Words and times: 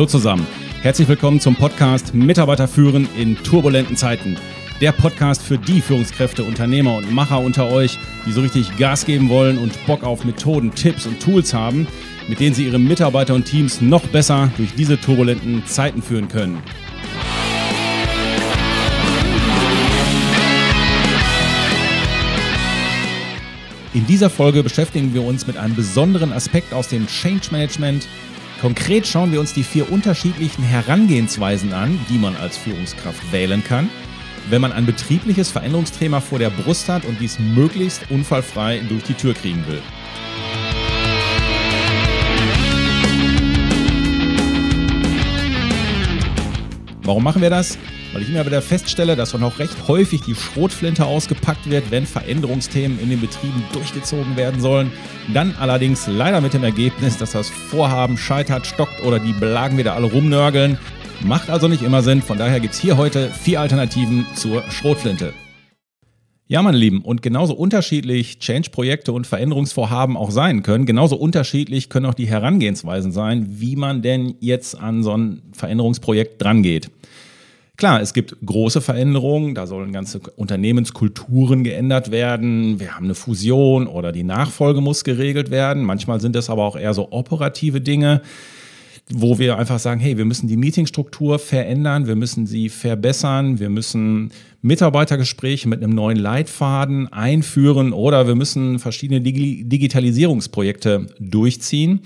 Hallo 0.00 0.08
zusammen. 0.08 0.46
Herzlich 0.80 1.08
willkommen 1.08 1.40
zum 1.40 1.56
Podcast 1.56 2.14
Mitarbeiter 2.14 2.66
führen 2.66 3.06
in 3.18 3.36
turbulenten 3.36 3.98
Zeiten. 3.98 4.38
Der 4.80 4.92
Podcast 4.92 5.42
für 5.42 5.58
die 5.58 5.82
Führungskräfte, 5.82 6.42
Unternehmer 6.42 6.96
und 6.96 7.12
Macher 7.12 7.38
unter 7.38 7.70
euch, 7.70 7.98
die 8.24 8.32
so 8.32 8.40
richtig 8.40 8.78
Gas 8.78 9.04
geben 9.04 9.28
wollen 9.28 9.58
und 9.58 9.74
Bock 9.84 10.02
auf 10.02 10.24
Methoden, 10.24 10.74
Tipps 10.74 11.04
und 11.04 11.20
Tools 11.20 11.52
haben, 11.52 11.86
mit 12.28 12.40
denen 12.40 12.54
sie 12.54 12.64
ihre 12.64 12.78
Mitarbeiter 12.78 13.34
und 13.34 13.44
Teams 13.44 13.82
noch 13.82 14.06
besser 14.06 14.50
durch 14.56 14.74
diese 14.74 14.98
turbulenten 14.98 15.66
Zeiten 15.66 16.00
führen 16.00 16.28
können. 16.28 16.62
In 23.92 24.06
dieser 24.06 24.30
Folge 24.30 24.62
beschäftigen 24.62 25.12
wir 25.12 25.24
uns 25.24 25.46
mit 25.46 25.58
einem 25.58 25.74
besonderen 25.74 26.32
Aspekt 26.32 26.72
aus 26.72 26.88
dem 26.88 27.06
Change 27.06 27.48
Management. 27.50 28.08
Konkret 28.60 29.06
schauen 29.06 29.32
wir 29.32 29.40
uns 29.40 29.54
die 29.54 29.62
vier 29.62 29.90
unterschiedlichen 29.90 30.62
Herangehensweisen 30.62 31.72
an, 31.72 31.98
die 32.10 32.18
man 32.18 32.36
als 32.36 32.58
Führungskraft 32.58 33.32
wählen 33.32 33.64
kann, 33.64 33.88
wenn 34.50 34.60
man 34.60 34.72
ein 34.72 34.84
betriebliches 34.84 35.50
Veränderungsthema 35.50 36.20
vor 36.20 36.38
der 36.38 36.50
Brust 36.50 36.90
hat 36.90 37.06
und 37.06 37.18
dies 37.20 37.38
möglichst 37.38 38.10
unfallfrei 38.10 38.82
durch 38.86 39.04
die 39.04 39.14
Tür 39.14 39.32
kriegen 39.32 39.66
will. 39.66 39.80
Warum 47.10 47.24
machen 47.24 47.42
wir 47.42 47.50
das? 47.50 47.76
Weil 48.12 48.22
ich 48.22 48.28
immer 48.28 48.46
wieder 48.46 48.62
feststelle, 48.62 49.16
dass 49.16 49.34
auch 49.34 49.58
recht 49.58 49.88
häufig 49.88 50.20
die 50.20 50.36
Schrotflinte 50.36 51.06
ausgepackt 51.06 51.68
wird, 51.68 51.90
wenn 51.90 52.06
Veränderungsthemen 52.06 53.00
in 53.00 53.10
den 53.10 53.20
Betrieben 53.20 53.64
durchgezogen 53.72 54.36
werden 54.36 54.60
sollen. 54.60 54.92
Dann 55.34 55.56
allerdings 55.58 56.06
leider 56.06 56.40
mit 56.40 56.54
dem 56.54 56.62
Ergebnis, 56.62 57.18
dass 57.18 57.32
das 57.32 57.48
Vorhaben 57.48 58.16
scheitert, 58.16 58.64
stockt 58.64 59.02
oder 59.02 59.18
die 59.18 59.32
Belagen 59.32 59.76
wieder 59.76 59.96
alle 59.96 60.06
rumnörgeln. 60.06 60.78
Macht 61.24 61.50
also 61.50 61.66
nicht 61.66 61.82
immer 61.82 62.02
Sinn. 62.02 62.22
Von 62.22 62.38
daher 62.38 62.60
gibt 62.60 62.74
es 62.74 62.80
hier 62.80 62.96
heute 62.96 63.28
vier 63.32 63.60
Alternativen 63.60 64.24
zur 64.36 64.62
Schrotflinte. 64.70 65.34
Ja, 66.50 66.62
meine 66.62 66.78
Lieben, 66.78 67.02
und 67.02 67.22
genauso 67.22 67.54
unterschiedlich 67.54 68.40
Change-Projekte 68.40 69.12
und 69.12 69.24
Veränderungsvorhaben 69.24 70.16
auch 70.16 70.32
sein 70.32 70.64
können, 70.64 70.84
genauso 70.84 71.14
unterschiedlich 71.14 71.88
können 71.90 72.06
auch 72.06 72.14
die 72.14 72.26
Herangehensweisen 72.26 73.12
sein, 73.12 73.46
wie 73.60 73.76
man 73.76 74.02
denn 74.02 74.34
jetzt 74.40 74.76
an 74.76 75.04
so 75.04 75.16
ein 75.16 75.42
Veränderungsprojekt 75.52 76.42
drangeht. 76.42 76.90
Klar, 77.76 78.00
es 78.00 78.14
gibt 78.14 78.34
große 78.44 78.80
Veränderungen, 78.80 79.54
da 79.54 79.68
sollen 79.68 79.92
ganze 79.92 80.18
Unternehmenskulturen 80.34 81.62
geändert 81.62 82.10
werden, 82.10 82.80
wir 82.80 82.96
haben 82.96 83.04
eine 83.04 83.14
Fusion 83.14 83.86
oder 83.86 84.10
die 84.10 84.24
Nachfolge 84.24 84.80
muss 84.80 85.04
geregelt 85.04 85.52
werden. 85.52 85.84
Manchmal 85.84 86.20
sind 86.20 86.34
das 86.34 86.50
aber 86.50 86.64
auch 86.64 86.74
eher 86.74 86.94
so 86.94 87.12
operative 87.12 87.80
Dinge, 87.80 88.22
wo 89.08 89.38
wir 89.38 89.56
einfach 89.56 89.78
sagen, 89.78 90.00
hey, 90.00 90.18
wir 90.18 90.24
müssen 90.24 90.48
die 90.48 90.56
Meetingstruktur 90.56 91.38
verändern, 91.38 92.08
wir 92.08 92.16
müssen 92.16 92.46
sie 92.46 92.68
verbessern, 92.68 93.60
wir 93.60 93.68
müssen 93.68 94.32
Mitarbeitergespräche 94.62 95.68
mit 95.68 95.82
einem 95.82 95.94
neuen 95.94 96.18
Leitfaden 96.18 97.12
einführen 97.12 97.92
oder 97.92 98.26
wir 98.26 98.34
müssen 98.34 98.78
verschiedene 98.78 99.20
Digitalisierungsprojekte 99.20 101.06
durchziehen. 101.18 102.00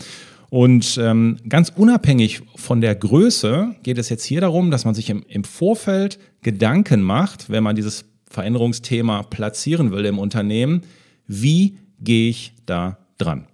Und 0.51 1.01
ähm, 1.03 1.39
ganz 1.49 1.73
unabhängig 1.75 2.43
von 2.55 2.81
der 2.81 2.95
Größe 2.95 3.75
geht 3.83 3.99
es 3.99 4.09
jetzt 4.09 4.25
hier 4.25 4.41
darum, 4.41 4.71
dass 4.71 4.85
man 4.85 4.95
sich 4.95 5.11
im, 5.11 5.25
im 5.27 5.43
Vorfeld 5.43 6.21
Gedanken 6.43 7.03
macht, 7.03 7.51
wenn 7.51 7.65
man 7.65 7.75
dieses 7.75 8.05
Veränderungsthema 8.31 9.25
platzieren 9.25 9.91
will 9.91 10.05
im 10.05 10.19
Unternehmen, 10.19 10.83
wie 11.27 11.79
gehe 12.01 12.31
ich 12.31 12.53
da 12.67 12.99
dran? 13.19 13.47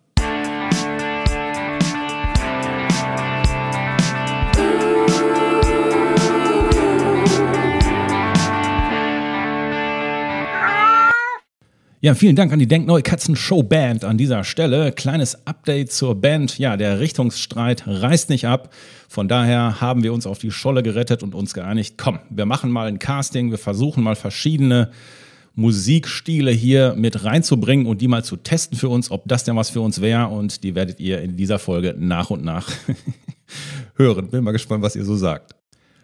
Ja, 12.03 12.15
vielen 12.15 12.35
Dank 12.35 12.51
an 12.51 12.59
die 12.59 12.67
Denkneue 12.67 13.03
Katzen 13.03 13.37
Show 13.37 13.63
Band 13.63 14.07
an 14.07 14.17
dieser 14.17 14.43
Stelle. 14.43 14.91
Kleines 14.91 15.47
Update 15.47 15.93
zur 15.93 16.19
Band. 16.19 16.59
Ja, 16.59 16.79
der 16.79 16.99
Richtungsstreit 16.99 17.87
reißt 17.87 18.31
nicht 18.31 18.47
ab. 18.47 18.73
Von 19.07 19.29
daher 19.29 19.83
haben 19.83 20.03
wir 20.03 20.15
uns 20.15 20.27
auf 20.27 20.39
die 20.39 20.51
Scholle 20.51 20.83
gerettet 20.83 21.23
und 21.23 21.35
uns 21.35 21.53
geeinigt, 21.53 21.97
komm, 21.99 22.21
wir 22.31 22.47
machen 22.47 22.71
mal 22.71 22.87
ein 22.89 22.99
Casting, 22.99 23.51
wir 23.51 23.59
versuchen 23.59 24.03
mal 24.03 24.17
verschiedene 24.17 24.93
Musikstile 25.55 26.51
hier 26.53 26.95
mit 26.97 27.23
reinzubringen 27.23 27.85
und 27.85 28.01
die 28.01 28.09
mal 28.09 28.25
zu 28.25 28.37
testen 28.37 28.79
für 28.79 28.89
uns, 28.89 29.11
ob 29.11 29.29
das 29.29 29.45
denn 29.45 29.57
was 29.57 29.69
für 29.69 29.83
uns 29.83 30.01
wäre. 30.01 30.29
Und 30.29 30.65
die 30.65 30.75
werdet 30.75 31.01
ihr 31.01 31.21
in 31.21 31.37
dieser 31.37 31.59
Folge 31.59 31.95
nach 31.99 32.31
und 32.31 32.43
nach 32.43 32.67
hören. 33.97 34.31
Bin 34.31 34.43
mal 34.43 34.53
gespannt, 34.53 34.83
was 34.83 34.97
ihr 34.97 35.05
so 35.05 35.17
sagt. 35.17 35.55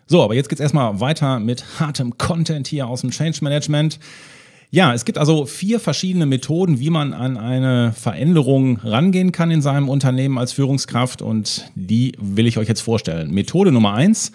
So, 0.06 0.22
aber 0.22 0.34
jetzt 0.34 0.50
geht's 0.50 0.60
erstmal 0.60 1.00
weiter 1.00 1.40
mit 1.40 1.80
hartem 1.80 2.18
Content 2.18 2.68
hier 2.68 2.86
aus 2.86 3.00
dem 3.00 3.12
Change 3.12 3.38
Management. 3.40 3.98
Ja, 4.76 4.92
es 4.92 5.06
gibt 5.06 5.16
also 5.16 5.46
vier 5.46 5.80
verschiedene 5.80 6.26
Methoden, 6.26 6.78
wie 6.78 6.90
man 6.90 7.14
an 7.14 7.38
eine 7.38 7.94
Veränderung 7.94 8.76
rangehen 8.76 9.32
kann 9.32 9.50
in 9.50 9.62
seinem 9.62 9.88
Unternehmen 9.88 10.36
als 10.36 10.52
Führungskraft 10.52 11.22
und 11.22 11.72
die 11.74 12.12
will 12.20 12.46
ich 12.46 12.58
euch 12.58 12.68
jetzt 12.68 12.82
vorstellen. 12.82 13.30
Methode 13.30 13.72
Nummer 13.72 13.94
eins, 13.94 14.32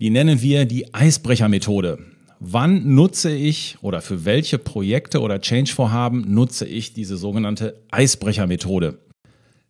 die 0.00 0.08
nennen 0.08 0.40
wir 0.40 0.64
die 0.64 0.94
Eisbrechermethode. 0.94 1.98
Wann 2.40 2.94
nutze 2.94 3.30
ich 3.36 3.76
oder 3.82 4.00
für 4.00 4.24
welche 4.24 4.56
Projekte 4.56 5.20
oder 5.20 5.42
Change-Vorhaben 5.42 6.24
nutze 6.26 6.64
ich 6.64 6.94
diese 6.94 7.18
sogenannte 7.18 7.78
Eisbrechermethode? 7.90 8.96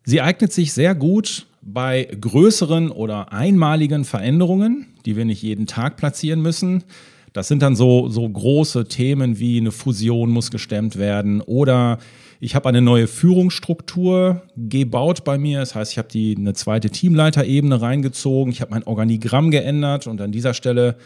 Sie 0.05 0.21
eignet 0.21 0.53
sich 0.53 0.71
sehr 0.71 0.95
gut 0.95 1.47
bei 1.61 2.05
größeren 2.05 2.91
oder 2.91 3.33
einmaligen 3.33 4.05
Veränderungen, 4.05 4.87
die 5.05 5.17
wir 5.17 5.25
nicht 5.25 5.41
jeden 5.41 5.67
Tag 5.67 5.97
platzieren 5.97 6.41
müssen. 6.41 6.85
Das 7.33 7.47
sind 7.47 7.61
dann 7.61 7.75
so, 7.75 8.09
so 8.09 8.27
große 8.27 8.87
Themen 8.87 9.39
wie 9.39 9.59
eine 9.59 9.71
Fusion 9.71 10.29
muss 10.29 10.51
gestemmt 10.51 10.97
werden 10.97 11.41
oder 11.41 11.99
ich 12.39 12.55
habe 12.55 12.69
eine 12.69 12.81
neue 12.81 13.07
Führungsstruktur 13.07 14.43
gebaut 14.55 15.23
bei 15.23 15.39
mir. 15.39 15.59
Das 15.59 15.73
heißt, 15.73 15.91
ich 15.91 15.97
habe 15.97 16.09
eine 16.13 16.53
zweite 16.53 16.89
Teamleiterebene 16.89 17.81
reingezogen, 17.81 18.51
ich 18.51 18.61
habe 18.61 18.71
mein 18.71 18.83
Organigramm 18.83 19.51
geändert 19.51 20.07
und 20.07 20.21
an 20.21 20.31
dieser 20.31 20.53
Stelle 20.53 20.97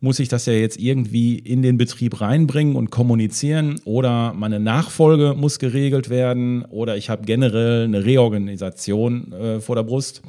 muss 0.00 0.18
ich 0.18 0.28
das 0.28 0.46
ja 0.46 0.52
jetzt 0.52 0.78
irgendwie 0.78 1.38
in 1.38 1.62
den 1.62 1.78
Betrieb 1.78 2.20
reinbringen 2.20 2.76
und 2.76 2.90
kommunizieren 2.90 3.80
oder 3.84 4.34
meine 4.34 4.60
Nachfolge 4.60 5.34
muss 5.36 5.58
geregelt 5.58 6.10
werden 6.10 6.64
oder 6.66 6.96
ich 6.96 7.08
habe 7.08 7.24
generell 7.24 7.84
eine 7.84 8.04
Reorganisation 8.04 9.32
äh, 9.32 9.60
vor 9.60 9.74
der 9.74 9.84
Brust. 9.84 10.22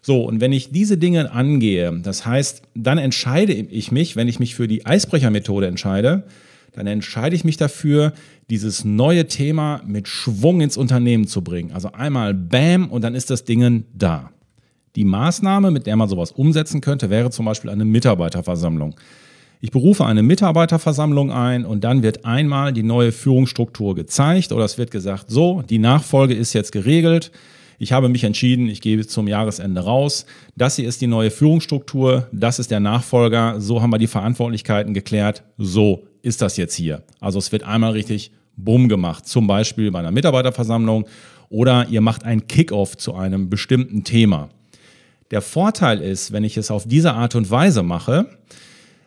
So, 0.00 0.22
und 0.22 0.40
wenn 0.40 0.52
ich 0.52 0.70
diese 0.70 0.96
Dinge 0.96 1.32
angehe, 1.32 2.00
das 2.02 2.24
heißt, 2.24 2.62
dann 2.74 2.98
entscheide 2.98 3.52
ich 3.52 3.92
mich, 3.92 4.16
wenn 4.16 4.28
ich 4.28 4.38
mich 4.38 4.54
für 4.54 4.68
die 4.68 4.86
Eisbrechermethode 4.86 5.66
entscheide, 5.66 6.24
dann 6.72 6.86
entscheide 6.86 7.34
ich 7.34 7.44
mich 7.44 7.56
dafür, 7.56 8.12
dieses 8.50 8.84
neue 8.84 9.26
Thema 9.26 9.82
mit 9.86 10.08
Schwung 10.08 10.60
ins 10.60 10.76
Unternehmen 10.76 11.26
zu 11.26 11.42
bringen. 11.42 11.72
Also 11.72 11.92
einmal 11.92 12.34
Bam 12.34 12.88
und 12.90 13.02
dann 13.02 13.14
ist 13.14 13.30
das 13.30 13.44
Ding 13.44 13.84
da. 13.92 14.30
Die 14.96 15.04
Maßnahme, 15.04 15.70
mit 15.70 15.86
der 15.86 15.96
man 15.96 16.08
sowas 16.08 16.32
umsetzen 16.32 16.80
könnte, 16.80 17.10
wäre 17.10 17.30
zum 17.30 17.44
Beispiel 17.46 17.70
eine 17.70 17.84
Mitarbeiterversammlung. 17.84 18.96
Ich 19.60 19.72
berufe 19.72 20.06
eine 20.06 20.22
Mitarbeiterversammlung 20.22 21.32
ein 21.32 21.64
und 21.64 21.82
dann 21.82 22.02
wird 22.02 22.24
einmal 22.24 22.72
die 22.72 22.84
neue 22.84 23.10
Führungsstruktur 23.10 23.96
gezeigt 23.96 24.52
oder 24.52 24.64
es 24.64 24.78
wird 24.78 24.92
gesagt, 24.92 25.26
so, 25.30 25.62
die 25.68 25.78
Nachfolge 25.78 26.34
ist 26.34 26.52
jetzt 26.52 26.70
geregelt 26.70 27.32
ich 27.78 27.92
habe 27.92 28.08
mich 28.08 28.24
entschieden, 28.24 28.68
ich 28.68 28.80
gehe 28.80 29.06
zum 29.06 29.28
Jahresende 29.28 29.82
raus. 29.82 30.26
Das 30.56 30.76
hier 30.76 30.88
ist 30.88 31.00
die 31.00 31.06
neue 31.06 31.30
Führungsstruktur, 31.30 32.26
das 32.32 32.58
ist 32.58 32.70
der 32.70 32.80
Nachfolger, 32.80 33.60
so 33.60 33.80
haben 33.80 33.90
wir 33.90 33.98
die 33.98 34.08
Verantwortlichkeiten 34.08 34.94
geklärt, 34.94 35.44
so 35.56 36.04
ist 36.22 36.42
das 36.42 36.56
jetzt 36.56 36.74
hier. 36.74 37.04
Also 37.20 37.38
es 37.38 37.52
wird 37.52 37.62
einmal 37.62 37.92
richtig 37.92 38.32
bumm 38.56 38.88
gemacht, 38.88 39.26
zum 39.26 39.46
Beispiel 39.46 39.90
bei 39.92 40.00
einer 40.00 40.10
Mitarbeiterversammlung 40.10 41.06
oder 41.48 41.86
ihr 41.88 42.00
macht 42.00 42.24
einen 42.24 42.48
Kickoff 42.48 42.96
zu 42.96 43.14
einem 43.14 43.48
bestimmten 43.48 44.02
Thema. 44.04 44.50
Der 45.30 45.42
Vorteil 45.42 46.00
ist, 46.00 46.32
wenn 46.32 46.44
ich 46.44 46.56
es 46.56 46.70
auf 46.70 46.86
diese 46.86 47.14
Art 47.14 47.34
und 47.34 47.50
Weise 47.50 47.82
mache, 47.82 48.26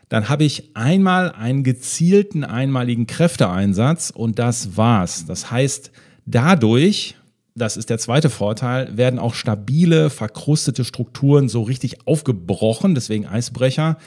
dann 0.07 0.29
habe 0.29 0.43
ich 0.43 0.75
einmal 0.75 1.31
einen 1.31 1.63
gezielten 1.63 2.43
einmaligen 2.43 3.07
Kräfteeinsatz 3.07 4.11
und 4.11 4.39
das 4.39 4.77
war's. 4.77 5.25
Das 5.25 5.51
heißt, 5.51 5.91
dadurch 6.25 7.15
das 7.55 7.77
ist 7.77 7.89
der 7.89 7.97
zweite 7.97 8.29
Vorteil, 8.29 8.95
werden 8.97 9.19
auch 9.19 9.33
stabile, 9.33 10.09
verkrustete 10.09 10.85
Strukturen 10.85 11.49
so 11.49 11.63
richtig 11.63 12.07
aufgebrochen, 12.07 12.95
deswegen 12.95 13.25
Eisbrecher. 13.25 13.97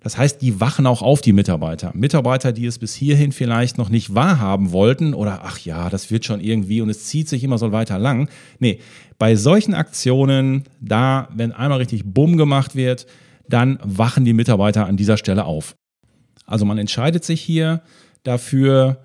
Das 0.00 0.16
heißt, 0.16 0.42
die 0.42 0.60
wachen 0.60 0.86
auch 0.86 1.02
auf 1.02 1.20
die 1.20 1.32
Mitarbeiter. 1.32 1.90
Mitarbeiter, 1.94 2.52
die 2.52 2.66
es 2.66 2.78
bis 2.78 2.94
hierhin 2.94 3.32
vielleicht 3.32 3.78
noch 3.78 3.88
nicht 3.88 4.14
wahrhaben 4.14 4.70
wollten 4.72 5.12
oder 5.12 5.40
ach 5.44 5.58
ja, 5.58 5.90
das 5.90 6.10
wird 6.10 6.24
schon 6.24 6.40
irgendwie 6.40 6.80
und 6.80 6.88
es 6.88 7.04
zieht 7.04 7.28
sich 7.28 7.42
immer 7.42 7.58
so 7.58 7.72
weiter 7.72 7.98
lang. 7.98 8.28
Nee, 8.58 8.80
bei 9.18 9.34
solchen 9.34 9.74
Aktionen, 9.74 10.64
da, 10.80 11.28
wenn 11.34 11.52
einmal 11.52 11.78
richtig 11.78 12.04
Bumm 12.04 12.36
gemacht 12.36 12.76
wird, 12.76 13.06
dann 13.48 13.78
wachen 13.82 14.24
die 14.24 14.34
Mitarbeiter 14.34 14.86
an 14.86 14.96
dieser 14.96 15.16
Stelle 15.16 15.44
auf. 15.44 15.74
Also 16.46 16.64
man 16.64 16.78
entscheidet 16.78 17.24
sich 17.24 17.40
hier 17.40 17.82
dafür, 18.22 18.98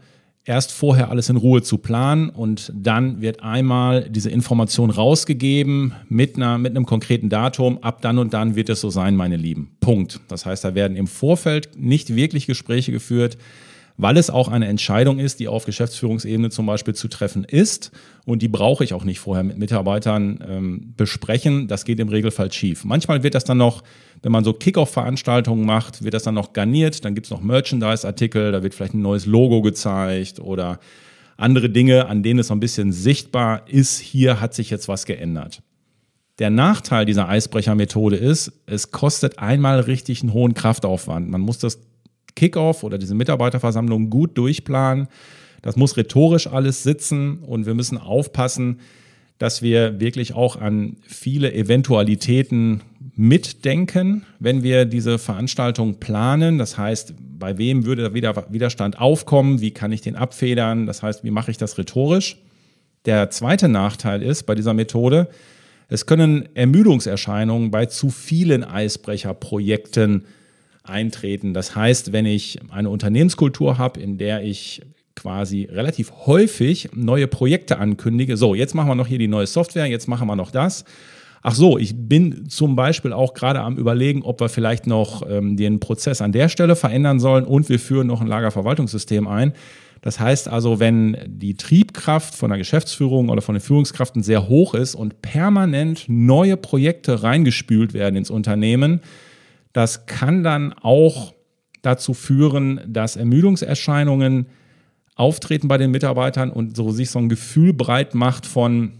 erst 0.45 0.71
vorher 0.71 1.09
alles 1.09 1.29
in 1.29 1.37
Ruhe 1.37 1.61
zu 1.61 1.77
planen 1.77 2.29
und 2.29 2.71
dann 2.75 3.21
wird 3.21 3.43
einmal 3.43 4.09
diese 4.09 4.29
Information 4.29 4.89
rausgegeben 4.89 5.93
mit, 6.09 6.35
einer, 6.35 6.57
mit 6.57 6.75
einem 6.75 6.85
konkreten 6.85 7.29
Datum. 7.29 7.77
Ab 7.81 8.01
dann 8.01 8.17
und 8.17 8.33
dann 8.33 8.55
wird 8.55 8.69
es 8.69 8.81
so 8.81 8.89
sein, 8.89 9.15
meine 9.15 9.37
Lieben. 9.37 9.75
Punkt. 9.79 10.19
Das 10.27 10.45
heißt, 10.45 10.63
da 10.63 10.75
werden 10.75 10.97
im 10.97 11.07
Vorfeld 11.07 11.77
nicht 11.77 12.15
wirklich 12.15 12.45
Gespräche 12.45 12.91
geführt 12.91 13.37
weil 13.97 14.17
es 14.17 14.29
auch 14.29 14.47
eine 14.47 14.67
Entscheidung 14.67 15.19
ist, 15.19 15.39
die 15.39 15.47
auf 15.47 15.65
Geschäftsführungsebene 15.65 16.49
zum 16.49 16.65
Beispiel 16.65 16.95
zu 16.95 17.07
treffen 17.07 17.43
ist. 17.43 17.91
Und 18.25 18.41
die 18.41 18.47
brauche 18.47 18.83
ich 18.83 18.93
auch 18.93 19.03
nicht 19.03 19.19
vorher 19.19 19.43
mit 19.43 19.57
Mitarbeitern 19.57 20.43
ähm, 20.47 20.93
besprechen. 20.97 21.67
Das 21.67 21.85
geht 21.85 21.99
im 21.99 22.09
Regelfall 22.09 22.51
schief. 22.51 22.85
Manchmal 22.85 23.23
wird 23.23 23.35
das 23.35 23.43
dann 23.43 23.57
noch, 23.57 23.83
wenn 24.23 24.31
man 24.31 24.43
so 24.43 24.53
Kick-Off-Veranstaltungen 24.53 25.65
macht, 25.65 26.03
wird 26.03 26.13
das 26.13 26.23
dann 26.23 26.33
noch 26.33 26.53
garniert. 26.53 27.05
Dann 27.05 27.13
gibt 27.13 27.27
es 27.27 27.31
noch 27.31 27.41
Merchandise-Artikel, 27.41 28.53
da 28.53 28.63
wird 28.63 28.73
vielleicht 28.73 28.93
ein 28.95 29.01
neues 29.01 29.25
Logo 29.25 29.61
gezeigt 29.61 30.39
oder 30.39 30.79
andere 31.35 31.69
Dinge, 31.69 32.07
an 32.07 32.23
denen 32.23 32.39
es 32.39 32.47
so 32.47 32.55
ein 32.55 32.59
bisschen 32.59 32.93
sichtbar 32.93 33.67
ist, 33.67 33.99
hier 33.99 34.39
hat 34.39 34.53
sich 34.53 34.69
jetzt 34.69 34.87
was 34.87 35.05
geändert. 35.05 35.61
Der 36.39 36.49
Nachteil 36.49 37.05
dieser 37.05 37.27
Eisbrechermethode 37.27 38.15
ist, 38.15 38.51
es 38.65 38.91
kostet 38.91 39.39
einmal 39.39 39.81
richtig 39.81 40.21
einen 40.21 40.33
hohen 40.33 40.53
Kraftaufwand. 40.53 41.29
Man 41.29 41.41
muss 41.41 41.59
das 41.59 41.79
Kickoff 42.35 42.83
oder 42.83 42.97
diese 42.97 43.15
Mitarbeiterversammlung 43.15 44.09
gut 44.09 44.37
durchplanen. 44.37 45.07
Das 45.61 45.75
muss 45.75 45.97
rhetorisch 45.97 46.47
alles 46.47 46.83
sitzen 46.83 47.39
und 47.39 47.65
wir 47.65 47.73
müssen 47.73 47.97
aufpassen, 47.97 48.79
dass 49.37 49.61
wir 49.61 49.99
wirklich 49.99 50.33
auch 50.33 50.55
an 50.55 50.97
viele 51.07 51.53
Eventualitäten 51.53 52.81
mitdenken, 53.15 54.25
wenn 54.39 54.63
wir 54.63 54.85
diese 54.85 55.19
Veranstaltung 55.19 55.99
planen. 55.99 56.57
Das 56.57 56.77
heißt, 56.77 57.13
bei 57.39 57.57
wem 57.57 57.85
würde 57.85 58.09
der 58.09 58.13
Widerstand 58.51 58.99
aufkommen? 58.99 59.61
Wie 59.61 59.71
kann 59.71 59.91
ich 59.91 60.01
den 60.01 60.15
abfedern? 60.15 60.85
Das 60.85 61.03
heißt, 61.03 61.23
wie 61.23 61.31
mache 61.31 61.51
ich 61.51 61.57
das 61.57 61.77
rhetorisch? 61.77 62.37
Der 63.05 63.29
zweite 63.29 63.67
Nachteil 63.67 64.21
ist 64.23 64.43
bei 64.43 64.55
dieser 64.55 64.73
Methode, 64.73 65.27
es 65.89 66.05
können 66.05 66.47
Ermüdungserscheinungen 66.55 67.69
bei 67.69 67.85
zu 67.85 68.09
vielen 68.09 68.63
Eisbrecherprojekten 68.63 70.25
eintreten. 70.83 71.53
Das 71.53 71.75
heißt, 71.75 72.13
wenn 72.13 72.25
ich 72.25 72.59
eine 72.71 72.89
Unternehmenskultur 72.89 73.77
habe, 73.77 73.99
in 73.99 74.17
der 74.17 74.43
ich 74.43 74.81
quasi 75.15 75.67
relativ 75.71 76.11
häufig 76.25 76.89
neue 76.93 77.27
Projekte 77.27 77.77
ankündige, 77.77 78.37
so, 78.37 78.55
jetzt 78.55 78.73
machen 78.73 78.89
wir 78.89 78.95
noch 78.95 79.07
hier 79.07 79.19
die 79.19 79.27
neue 79.27 79.45
Software, 79.45 79.85
jetzt 79.85 80.07
machen 80.07 80.27
wir 80.27 80.35
noch 80.35 80.49
das. 80.51 80.85
Ach 81.45 81.53
so, 81.53 81.77
ich 81.77 81.93
bin 81.93 82.47
zum 82.47 82.77
Beispiel 82.77 83.11
auch 83.11 83.33
gerade 83.33 83.59
am 83.59 83.77
Überlegen, 83.77 84.21
ob 84.23 84.39
wir 84.39 84.47
vielleicht 84.47 84.87
noch 84.87 85.29
ähm, 85.29 85.57
den 85.57 85.81
Prozess 85.81 86.21
an 86.21 86.31
der 86.31 86.47
Stelle 86.47 86.77
verändern 86.77 87.19
sollen 87.19 87.43
und 87.43 87.67
wir 87.67 87.79
führen 87.79 88.07
noch 88.07 88.21
ein 88.21 88.27
Lagerverwaltungssystem 88.27 89.27
ein. 89.27 89.51
Das 89.99 90.21
heißt 90.21 90.47
also, 90.47 90.79
wenn 90.79 91.17
die 91.27 91.55
Triebkraft 91.55 92.33
von 92.33 92.49
der 92.49 92.57
Geschäftsführung 92.57 93.27
oder 93.27 93.41
von 93.41 93.55
den 93.55 93.61
Führungskräften 93.61 94.23
sehr 94.23 94.47
hoch 94.47 94.73
ist 94.73 94.95
und 94.95 95.21
permanent 95.21 96.05
neue 96.07 96.55
Projekte 96.55 97.23
reingespült 97.23 97.93
werden 97.93 98.15
ins 98.15 98.29
Unternehmen, 98.29 99.01
das 99.73 100.05
kann 100.05 100.43
dann 100.43 100.71
auch 100.71 101.33
dazu 101.81 102.13
führen, 102.13 102.79
dass 102.87 103.17
Ermüdungserscheinungen 103.17 104.45
auftreten 105.15 105.67
bei 105.67 105.77
den 105.77 105.91
Mitarbeitern 105.91 106.51
und 106.51 106.77
so 106.77 106.91
sich 106.91 107.09
so 107.09 107.19
ein 107.19 107.27
Gefühl 107.27 107.73
breit 107.73 108.15
macht 108.15 108.45
von, 108.45 108.93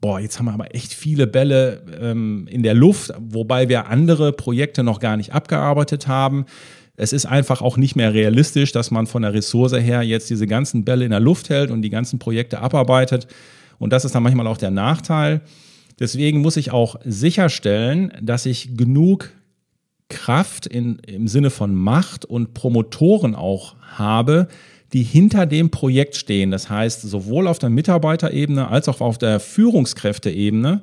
boah, 0.00 0.20
jetzt 0.20 0.38
haben 0.38 0.46
wir 0.46 0.52
aber 0.52 0.74
echt 0.74 0.94
viele 0.94 1.26
Bälle 1.26 1.82
ähm, 2.00 2.46
in 2.50 2.62
der 2.62 2.74
Luft, 2.74 3.12
wobei 3.18 3.68
wir 3.68 3.88
andere 3.88 4.32
Projekte 4.32 4.82
noch 4.82 5.00
gar 5.00 5.16
nicht 5.16 5.32
abgearbeitet 5.32 6.08
haben. 6.08 6.46
Es 6.96 7.12
ist 7.12 7.26
einfach 7.26 7.62
auch 7.62 7.76
nicht 7.76 7.96
mehr 7.96 8.12
realistisch, 8.12 8.72
dass 8.72 8.90
man 8.90 9.06
von 9.06 9.22
der 9.22 9.32
Ressource 9.32 9.72
her 9.72 10.02
jetzt 10.02 10.30
diese 10.30 10.46
ganzen 10.46 10.84
Bälle 10.84 11.04
in 11.04 11.10
der 11.10 11.20
Luft 11.20 11.48
hält 11.48 11.70
und 11.70 11.82
die 11.82 11.90
ganzen 11.90 12.18
Projekte 12.18 12.60
abarbeitet. 12.60 13.26
Und 13.78 13.92
das 13.92 14.04
ist 14.04 14.14
dann 14.14 14.22
manchmal 14.22 14.46
auch 14.46 14.58
der 14.58 14.70
Nachteil. 14.70 15.40
Deswegen 15.98 16.40
muss 16.40 16.56
ich 16.56 16.70
auch 16.70 16.96
sicherstellen, 17.04 18.12
dass 18.20 18.46
ich 18.46 18.76
genug 18.76 19.30
Kraft 20.08 20.66
in, 20.66 20.98
im 21.06 21.26
Sinne 21.26 21.50
von 21.50 21.74
Macht 21.74 22.24
und 22.24 22.54
Promotoren 22.54 23.34
auch 23.34 23.76
habe, 23.80 24.48
die 24.92 25.02
hinter 25.02 25.46
dem 25.46 25.70
Projekt 25.70 26.16
stehen. 26.16 26.50
Das 26.50 26.68
heißt, 26.68 27.02
sowohl 27.02 27.46
auf 27.46 27.58
der 27.58 27.70
Mitarbeiterebene 27.70 28.68
als 28.68 28.88
auch 28.88 29.00
auf 29.00 29.18
der 29.18 29.40
Führungskräfteebene, 29.40 30.82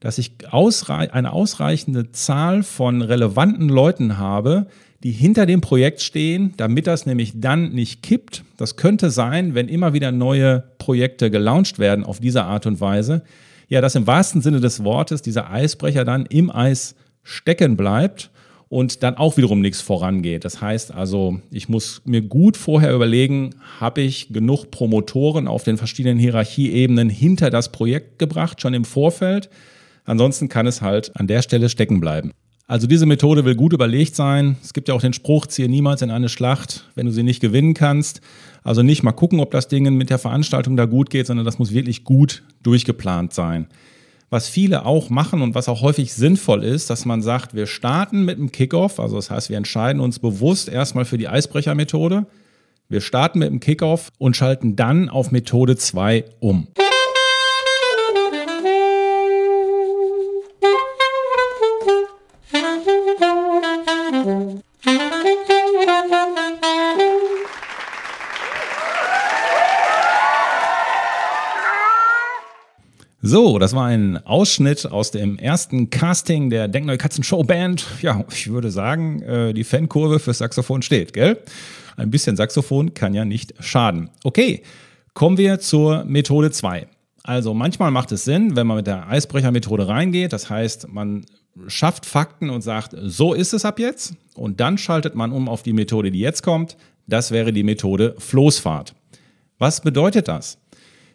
dass 0.00 0.18
ich 0.18 0.32
ausrei 0.50 1.12
eine 1.12 1.32
ausreichende 1.32 2.12
Zahl 2.12 2.62
von 2.62 3.00
relevanten 3.00 3.68
Leuten 3.68 4.18
habe, 4.18 4.66
die 5.02 5.12
hinter 5.12 5.46
dem 5.46 5.60
Projekt 5.60 6.00
stehen, 6.00 6.54
damit 6.56 6.86
das 6.86 7.06
nämlich 7.06 7.40
dann 7.40 7.72
nicht 7.72 8.02
kippt. 8.02 8.42
Das 8.56 8.76
könnte 8.76 9.10
sein, 9.10 9.54
wenn 9.54 9.68
immer 9.68 9.92
wieder 9.92 10.12
neue 10.12 10.64
Projekte 10.78 11.30
gelauncht 11.30 11.78
werden 11.78 12.04
auf 12.04 12.20
diese 12.20 12.44
Art 12.44 12.66
und 12.66 12.80
Weise. 12.80 13.22
Ja, 13.68 13.80
dass 13.80 13.94
im 13.94 14.06
wahrsten 14.06 14.40
Sinne 14.40 14.60
des 14.60 14.82
Wortes 14.82 15.22
dieser 15.22 15.50
Eisbrecher 15.50 16.04
dann 16.04 16.26
im 16.26 16.50
Eis 16.50 16.96
stecken 17.22 17.76
bleibt 17.76 18.30
und 18.68 19.02
dann 19.02 19.16
auch 19.16 19.36
wiederum 19.36 19.60
nichts 19.60 19.80
vorangeht. 19.80 20.44
Das 20.44 20.60
heißt 20.60 20.92
also, 20.92 21.40
ich 21.50 21.68
muss 21.68 22.02
mir 22.04 22.22
gut 22.22 22.56
vorher 22.56 22.94
überlegen, 22.94 23.54
habe 23.80 24.00
ich 24.00 24.32
genug 24.32 24.70
Promotoren 24.70 25.48
auf 25.48 25.64
den 25.64 25.76
verschiedenen 25.76 26.18
Hierarchieebenen 26.18 27.08
hinter 27.08 27.50
das 27.50 27.70
Projekt 27.72 28.18
gebracht, 28.18 28.60
schon 28.60 28.74
im 28.74 28.84
Vorfeld. 28.84 29.50
Ansonsten 30.04 30.48
kann 30.48 30.66
es 30.66 30.82
halt 30.82 31.14
an 31.16 31.26
der 31.26 31.42
Stelle 31.42 31.68
stecken 31.68 32.00
bleiben. 32.00 32.32
Also 32.66 32.86
diese 32.86 33.04
Methode 33.04 33.44
will 33.44 33.54
gut 33.54 33.74
überlegt 33.74 34.16
sein. 34.16 34.56
Es 34.62 34.72
gibt 34.72 34.88
ja 34.88 34.94
auch 34.94 35.02
den 35.02 35.12
Spruch, 35.12 35.46
ziehe 35.46 35.68
niemals 35.68 36.00
in 36.00 36.10
eine 36.10 36.30
Schlacht, 36.30 36.90
wenn 36.94 37.04
du 37.04 37.12
sie 37.12 37.22
nicht 37.22 37.40
gewinnen 37.40 37.74
kannst. 37.74 38.22
Also 38.62 38.82
nicht 38.82 39.02
mal 39.02 39.12
gucken, 39.12 39.40
ob 39.40 39.50
das 39.50 39.68
Ding 39.68 39.94
mit 39.94 40.08
der 40.08 40.18
Veranstaltung 40.18 40.76
da 40.76 40.86
gut 40.86 41.10
geht, 41.10 41.26
sondern 41.26 41.44
das 41.44 41.58
muss 41.58 41.74
wirklich 41.74 42.04
gut 42.04 42.42
durchgeplant 42.62 43.34
sein 43.34 43.68
was 44.30 44.48
viele 44.48 44.84
auch 44.84 45.10
machen 45.10 45.42
und 45.42 45.54
was 45.54 45.68
auch 45.68 45.82
häufig 45.82 46.12
sinnvoll 46.14 46.64
ist, 46.64 46.90
dass 46.90 47.04
man 47.04 47.22
sagt, 47.22 47.54
wir 47.54 47.66
starten 47.66 48.24
mit 48.24 48.38
einem 48.38 48.52
Kickoff, 48.52 49.00
also 49.00 49.16
das 49.16 49.30
heißt, 49.30 49.50
wir 49.50 49.56
entscheiden 49.56 50.00
uns 50.00 50.18
bewusst 50.18 50.68
erstmal 50.68 51.04
für 51.04 51.18
die 51.18 51.28
Eisbrechermethode. 51.28 52.26
Wir 52.88 53.00
starten 53.00 53.38
mit 53.38 53.50
dem 53.50 53.60
Kickoff 53.60 54.10
und 54.18 54.36
schalten 54.36 54.76
dann 54.76 55.08
auf 55.08 55.30
Methode 55.30 55.76
2 55.76 56.24
um. 56.40 56.68
So, 73.34 73.58
das 73.58 73.74
war 73.74 73.86
ein 73.86 74.24
Ausschnitt 74.24 74.86
aus 74.86 75.10
dem 75.10 75.38
ersten 75.38 75.90
Casting 75.90 76.50
der 76.50 76.68
Denkneue 76.68 76.98
Katzen 76.98 77.24
Show 77.24 77.42
Band. 77.42 77.84
Ja, 78.00 78.24
ich 78.30 78.48
würde 78.48 78.70
sagen, 78.70 79.22
äh, 79.22 79.52
die 79.52 79.64
Fankurve 79.64 80.20
fürs 80.20 80.38
Saxophon 80.38 80.82
steht, 80.82 81.12
gell? 81.12 81.38
Ein 81.96 82.12
bisschen 82.12 82.36
Saxophon 82.36 82.94
kann 82.94 83.12
ja 83.12 83.24
nicht 83.24 83.52
schaden. 83.58 84.08
Okay, 84.22 84.62
kommen 85.14 85.36
wir 85.36 85.58
zur 85.58 86.04
Methode 86.04 86.52
2. 86.52 86.86
Also 87.24 87.54
manchmal 87.54 87.90
macht 87.90 88.12
es 88.12 88.24
Sinn, 88.24 88.54
wenn 88.54 88.68
man 88.68 88.76
mit 88.76 88.86
der 88.86 89.08
Eisbrechermethode 89.08 89.88
reingeht. 89.88 90.32
Das 90.32 90.48
heißt, 90.48 90.86
man 90.92 91.26
schafft 91.66 92.06
Fakten 92.06 92.50
und 92.50 92.62
sagt, 92.62 92.94
so 93.02 93.34
ist 93.34 93.52
es 93.52 93.64
ab 93.64 93.80
jetzt. 93.80 94.14
Und 94.36 94.60
dann 94.60 94.78
schaltet 94.78 95.16
man 95.16 95.32
um 95.32 95.48
auf 95.48 95.64
die 95.64 95.72
Methode, 95.72 96.12
die 96.12 96.20
jetzt 96.20 96.44
kommt. 96.44 96.76
Das 97.08 97.32
wäre 97.32 97.52
die 97.52 97.64
Methode 97.64 98.14
Floßfahrt. 98.16 98.94
Was 99.58 99.80
bedeutet 99.80 100.28
das? 100.28 100.58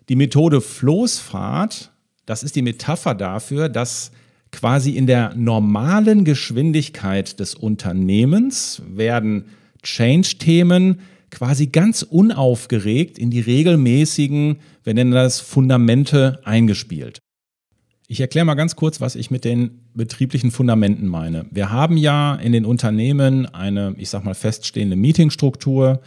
Die 0.10 0.18
Methode 0.18 0.60
Floßfahrt 0.60 1.94
das 2.30 2.44
ist 2.44 2.56
die 2.56 2.62
Metapher 2.62 3.16
dafür, 3.16 3.70
dass 3.70 4.12
quasi 4.52 4.92
in 4.92 5.08
der 5.08 5.34
normalen 5.34 6.26
Geschwindigkeit 6.26 7.40
des 7.40 7.56
Unternehmens 7.56 8.84
werden 8.88 9.46
Change-Themen 9.82 11.00
quasi 11.32 11.68
ganz 11.68 12.04
unaufgeregt 12.04 13.18
in 13.18 13.32
die 13.32 13.40
regelmäßigen, 13.40 14.58
wir 14.84 14.94
nennen 14.94 15.12
das 15.12 15.40
Fundamente, 15.40 16.40
eingespielt. 16.44 17.18
Ich 18.08 18.22
erkläre 18.22 18.46
mal 18.46 18.54
ganz 18.54 18.76
kurz, 18.76 19.02
was 19.02 19.16
ich 19.16 19.32
mit 19.32 19.44
den 19.44 19.90
betrieblichen 19.96 20.52
Fundamenten 20.52 21.08
meine. 21.08 21.48
Wir 21.50 21.72
haben 21.72 21.98
ja 21.98 22.36
in 22.36 22.52
den 22.52 22.66
Unternehmen 22.66 23.48
eine, 23.48 23.96
ich 23.98 24.10
sag 24.10 24.24
mal, 24.24 24.36
feststehende 24.36 24.96
Meetingstruktur. 24.96 26.00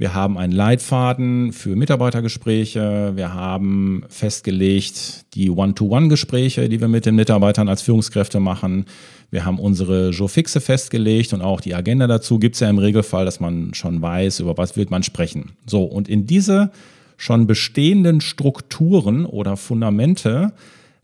Wir 0.00 0.14
haben 0.14 0.38
einen 0.38 0.52
Leitfaden 0.52 1.52
für 1.52 1.74
Mitarbeitergespräche. 1.74 3.14
Wir 3.16 3.34
haben 3.34 4.04
festgelegt 4.08 5.34
die 5.34 5.50
One-to-One-Gespräche, 5.50 6.68
die 6.68 6.80
wir 6.80 6.86
mit 6.86 7.04
den 7.04 7.16
Mitarbeitern 7.16 7.68
als 7.68 7.82
Führungskräfte 7.82 8.38
machen. 8.38 8.84
Wir 9.32 9.44
haben 9.44 9.58
unsere 9.58 10.10
Joe-Fixe 10.10 10.60
festgelegt 10.60 11.32
und 11.32 11.42
auch 11.42 11.60
die 11.60 11.74
Agenda 11.74 12.06
dazu 12.06 12.38
gibt 12.38 12.54
es 12.54 12.60
ja 12.60 12.70
im 12.70 12.78
Regelfall, 12.78 13.24
dass 13.24 13.40
man 13.40 13.74
schon 13.74 14.00
weiß, 14.00 14.38
über 14.38 14.56
was 14.56 14.76
wird 14.76 14.92
man 14.92 15.02
sprechen. 15.02 15.56
So, 15.66 15.82
und 15.82 16.08
in 16.08 16.26
diese 16.26 16.70
schon 17.16 17.48
bestehenden 17.48 18.20
Strukturen 18.20 19.26
oder 19.26 19.56
Fundamente, 19.56 20.52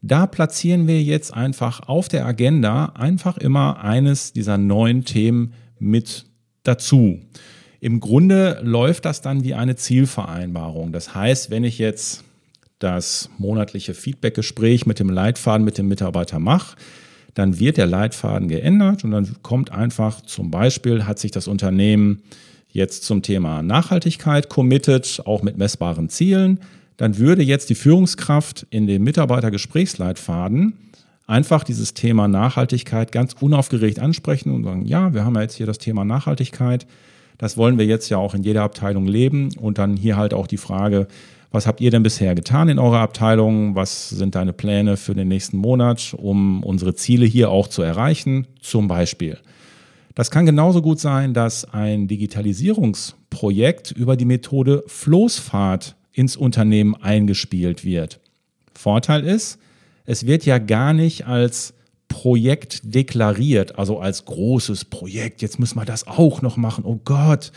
da 0.03 0.29
platzieren 0.29 0.87
wir 0.87 1.03
jetzt 1.03 1.35
einfach 1.35 1.89
auf 1.89 2.07
der 2.07 2.27
Agenda 2.27 2.93
einfach 2.95 3.39
immer 3.39 3.83
eines 3.83 4.33
dieser 4.33 4.57
neuen 4.57 5.05
Themen 5.05 5.53
mit 5.81 6.27
dazu. 6.63 7.19
Im 7.85 8.01
Grunde 8.01 8.61
läuft 8.63 9.05
das 9.05 9.21
dann 9.21 9.45
wie 9.45 9.53
eine 9.53 9.77
Zielvereinbarung. 9.77 10.91
Das 10.91 11.15
heißt, 11.15 11.51
wenn 11.51 11.65
ich 11.65 11.77
jetzt 11.77 12.25
das 12.79 13.29
monatliche 13.37 13.93
Feedbackgespräch 13.93 14.87
mit 14.87 15.01
dem 15.01 15.11
Leitfaden 15.11 15.67
mit 15.67 15.77
dem 15.77 15.89
Mitarbeiter 15.89 16.39
mache, 16.39 16.77
dann 17.35 17.59
wird 17.59 17.77
der 17.77 17.85
Leitfaden 17.85 18.49
geändert 18.49 19.05
und 19.05 19.11
dann 19.11 19.37
kommt 19.43 19.71
einfach 19.71 20.23
zum 20.23 20.51
Beispiel, 20.51 21.05
hat 21.05 21.19
sich 21.19 21.31
das 21.31 21.47
Unternehmen 21.47 22.23
jetzt 22.71 23.05
zum 23.05 23.21
Thema 23.21 23.61
Nachhaltigkeit 23.61 24.49
committed, 24.49 25.21
auch 25.27 25.43
mit 25.43 25.59
messbaren 25.59 26.09
Zielen, 26.09 26.61
dann 26.97 27.19
würde 27.19 27.43
jetzt 27.43 27.69
die 27.69 27.75
Führungskraft 27.75 28.67
in 28.71 28.87
dem 28.87 29.05
Mitarbeitergesprächsleitfaden 29.05 30.73
einfach 31.27 31.65
dieses 31.65 31.93
Thema 31.93 32.29
Nachhaltigkeit 32.29 33.13
ganz 33.13 33.35
unaufgeregt 33.39 33.99
ansprechen 33.99 34.55
und 34.55 34.65
sagen, 34.65 34.87
ja, 34.87 35.13
wir 35.13 35.27
haben 35.27 35.35
ja 35.35 35.43
jetzt 35.43 35.57
hier 35.57 35.67
das 35.67 35.77
Thema 35.77 36.07
Nachhaltigkeit, 36.07 36.87
das 37.39 37.57
wollen 37.57 37.79
wir 37.79 37.87
jetzt 37.87 38.09
ja 38.09 38.19
auch 38.19 38.35
in 38.35 38.43
jeder 38.43 38.63
Abteilung 38.63 39.07
leben 39.07 39.51
und 39.61 39.79
dann 39.79 39.97
hier 39.97 40.17
halt 40.17 40.35
auch 40.35 40.47
die 40.47 40.57
Frage, 40.57 41.09
was 41.55 41.69
habt 41.69 41.81
ihr 41.81 41.93
denn 41.93 42.03
bisher 42.03 42.35
getan 42.35 42.69
in 42.69 42.81
eurer 42.81 42.99
Abteilung? 42.99 43.77
Was 43.77 44.09
sind 44.09 44.35
deine 44.35 44.53
Pläne 44.53 44.97
für 44.97 45.15
den 45.15 45.29
nächsten 45.29 45.57
Monat, 45.57 46.13
um 46.19 46.65
unsere 46.65 46.95
Ziele 46.95 47.27
hier 47.27 47.51
auch 47.51 47.69
zu 47.69 47.81
erreichen? 47.83 48.49
Zum 48.61 48.89
Beispiel. 48.89 49.39
Das 50.17 50.33
kann 50.33 50.47
genauso 50.47 50.83
gut 50.83 50.99
sein, 50.99 51.33
dass 51.33 51.65
ein 51.73 52.09
Digitalisierungsprojekt 52.09 53.93
über 53.93 54.17
die 54.17 54.25
Methode 54.25 54.83
Floßfahrt 54.89 55.95
ins 56.13 56.37
Unternehmen 56.37 56.97
eingespielt 56.97 57.85
wird. 57.85 58.19
Vorteil 58.75 59.25
ist, 59.25 59.59
es 60.07 60.27
wird 60.27 60.45
ja 60.47 60.59
gar 60.59 60.93
nicht 60.93 61.27
als 61.27 61.75
Projekt 62.15 62.95
deklariert, 62.95 63.77
also 63.77 63.99
als 63.99 64.25
großes 64.25 64.85
Projekt. 64.85 65.43
Jetzt 65.43 65.59
müssen 65.59 65.77
wir 65.77 65.85
das 65.85 66.07
auch 66.07 66.43
noch 66.43 66.57
machen. 66.57 66.85
Oh 66.87 67.01
Gott, 67.05 67.51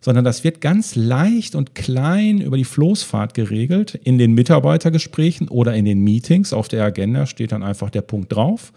sondern 0.00 0.24
das 0.24 0.42
wird 0.42 0.60
ganz 0.60 0.96
leicht 0.96 1.54
und 1.54 1.76
klein 1.76 2.40
über 2.40 2.56
die 2.56 2.64
Floßfahrt 2.64 3.34
geregelt 3.34 3.94
in 4.02 4.18
den 4.18 4.32
Mitarbeitergesprächen 4.32 5.46
oder 5.46 5.74
in 5.74 5.84
den 5.84 6.02
Meetings. 6.02 6.52
Auf 6.52 6.66
der 6.66 6.82
Agenda 6.82 7.26
steht 7.26 7.52
dann 7.52 7.62
einfach 7.62 7.88
der 7.88 8.02
Punkt 8.02 8.34
drauf. 8.34 8.72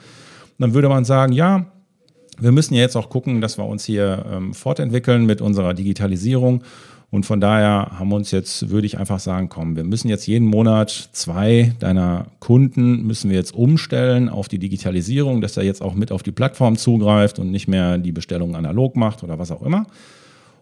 Und 0.51 0.61
dann 0.61 0.75
würde 0.75 0.87
man 0.87 1.03
sagen, 1.03 1.33
ja, 1.33 1.65
wir 2.39 2.51
müssen 2.51 2.75
ja 2.75 2.81
jetzt 2.81 2.95
auch 2.95 3.09
gucken, 3.09 3.41
dass 3.41 3.57
wir 3.57 3.65
uns 3.65 3.85
hier 3.85 4.27
ähm, 4.31 4.53
fortentwickeln 4.53 5.25
mit 5.25 5.41
unserer 5.41 5.73
Digitalisierung. 5.73 6.63
Und 7.13 7.27
von 7.27 7.39
daher 7.39 7.91
haben 8.00 8.10
wir 8.10 8.15
uns 8.15 8.32
jetzt, 8.32 8.72
würde 8.72 8.88
ich 8.88 8.98
einfach 8.98 9.20
sagen, 9.20 9.48
komm, 9.48 9.75
wir 9.75 9.84
müssen 9.84 10.10
jetzt 10.10 10.25
jeden 10.25 10.48
Monat 10.48 11.10
zwei 11.12 11.75
deiner 11.79 12.25
Kunden 12.39 13.05
müssen 13.05 13.29
wir 13.29 13.38
jetzt 13.38 13.53
umstellen 13.53 14.29
auf 14.29 14.48
die 14.48 14.58
Digitalisierung, 14.58 15.39
dass 15.39 15.55
er 15.55 15.62
jetzt 15.62 15.84
auch 15.84 15.93
mit 15.93 16.12
auf 16.12 16.24
die 16.24 16.32
Plattform 16.32 16.75
zugreift 16.75 17.38
und 17.38 17.51
nicht 17.51 17.67
mehr 17.67 18.00
die 18.00 18.12
Bestellungen 18.12 18.55
analog 18.55 18.96
macht 18.96 19.24
oder 19.24 19.38
was 19.38 19.51
auch 19.51 19.62
immer. 19.62 19.86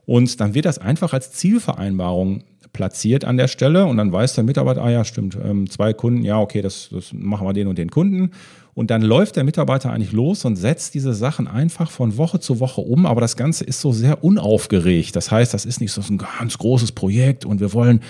Und 0.06 0.42
dann 0.42 0.54
wird 0.54 0.66
das 0.66 0.78
einfach 0.78 1.14
als 1.14 1.32
Zielvereinbarung 1.32 2.44
platziert 2.74 3.24
an 3.24 3.38
der 3.38 3.48
Stelle 3.48 3.86
und 3.86 3.96
dann 3.96 4.12
weiß 4.12 4.34
der 4.36 4.44
Mitarbeiter, 4.44 4.84
ah 4.84 4.92
ja, 4.92 5.06
stimmt, 5.06 5.38
ähm, 5.42 5.70
zwei 5.70 5.94
Kunden, 5.94 6.26
ja, 6.26 6.38
okay, 6.38 6.62
das, 6.62 6.90
das 6.92 7.14
machen 7.14 7.48
wir 7.48 7.54
den 7.54 7.68
und 7.68 7.78
den 7.78 7.92
Kunden. 7.92 8.32
Und 8.74 8.90
dann 8.90 9.02
läuft 9.02 9.36
der 9.36 9.44
Mitarbeiter 9.44 9.92
eigentlich 9.92 10.14
los 10.14 10.46
und 10.46 10.56
setzt 10.56 10.94
diese 10.94 11.14
Sachen 11.14 11.48
einfach 11.48 11.92
von 11.92 12.18
Woche 12.18 12.40
zu 12.40 12.60
Woche 12.60 12.82
um. 12.82 13.06
Aber 13.06 13.20
das 13.20 13.36
Ganze 13.36 13.66
ist 13.66 13.82
so 13.82 13.92
sehr 13.92 14.24
unaufgeregt. 14.24 15.16
Das 15.16 15.30
heißt, 15.30 15.54
das 15.54 15.66
ist 15.66 15.82
nicht 15.82 15.92
so 15.92 16.02
ein 16.02 16.18
ganz 16.18 16.58
großes 16.58 16.94
Projekt 16.94 17.46
und 17.46 17.60
wir 17.60 17.74
wollen 17.74 18.02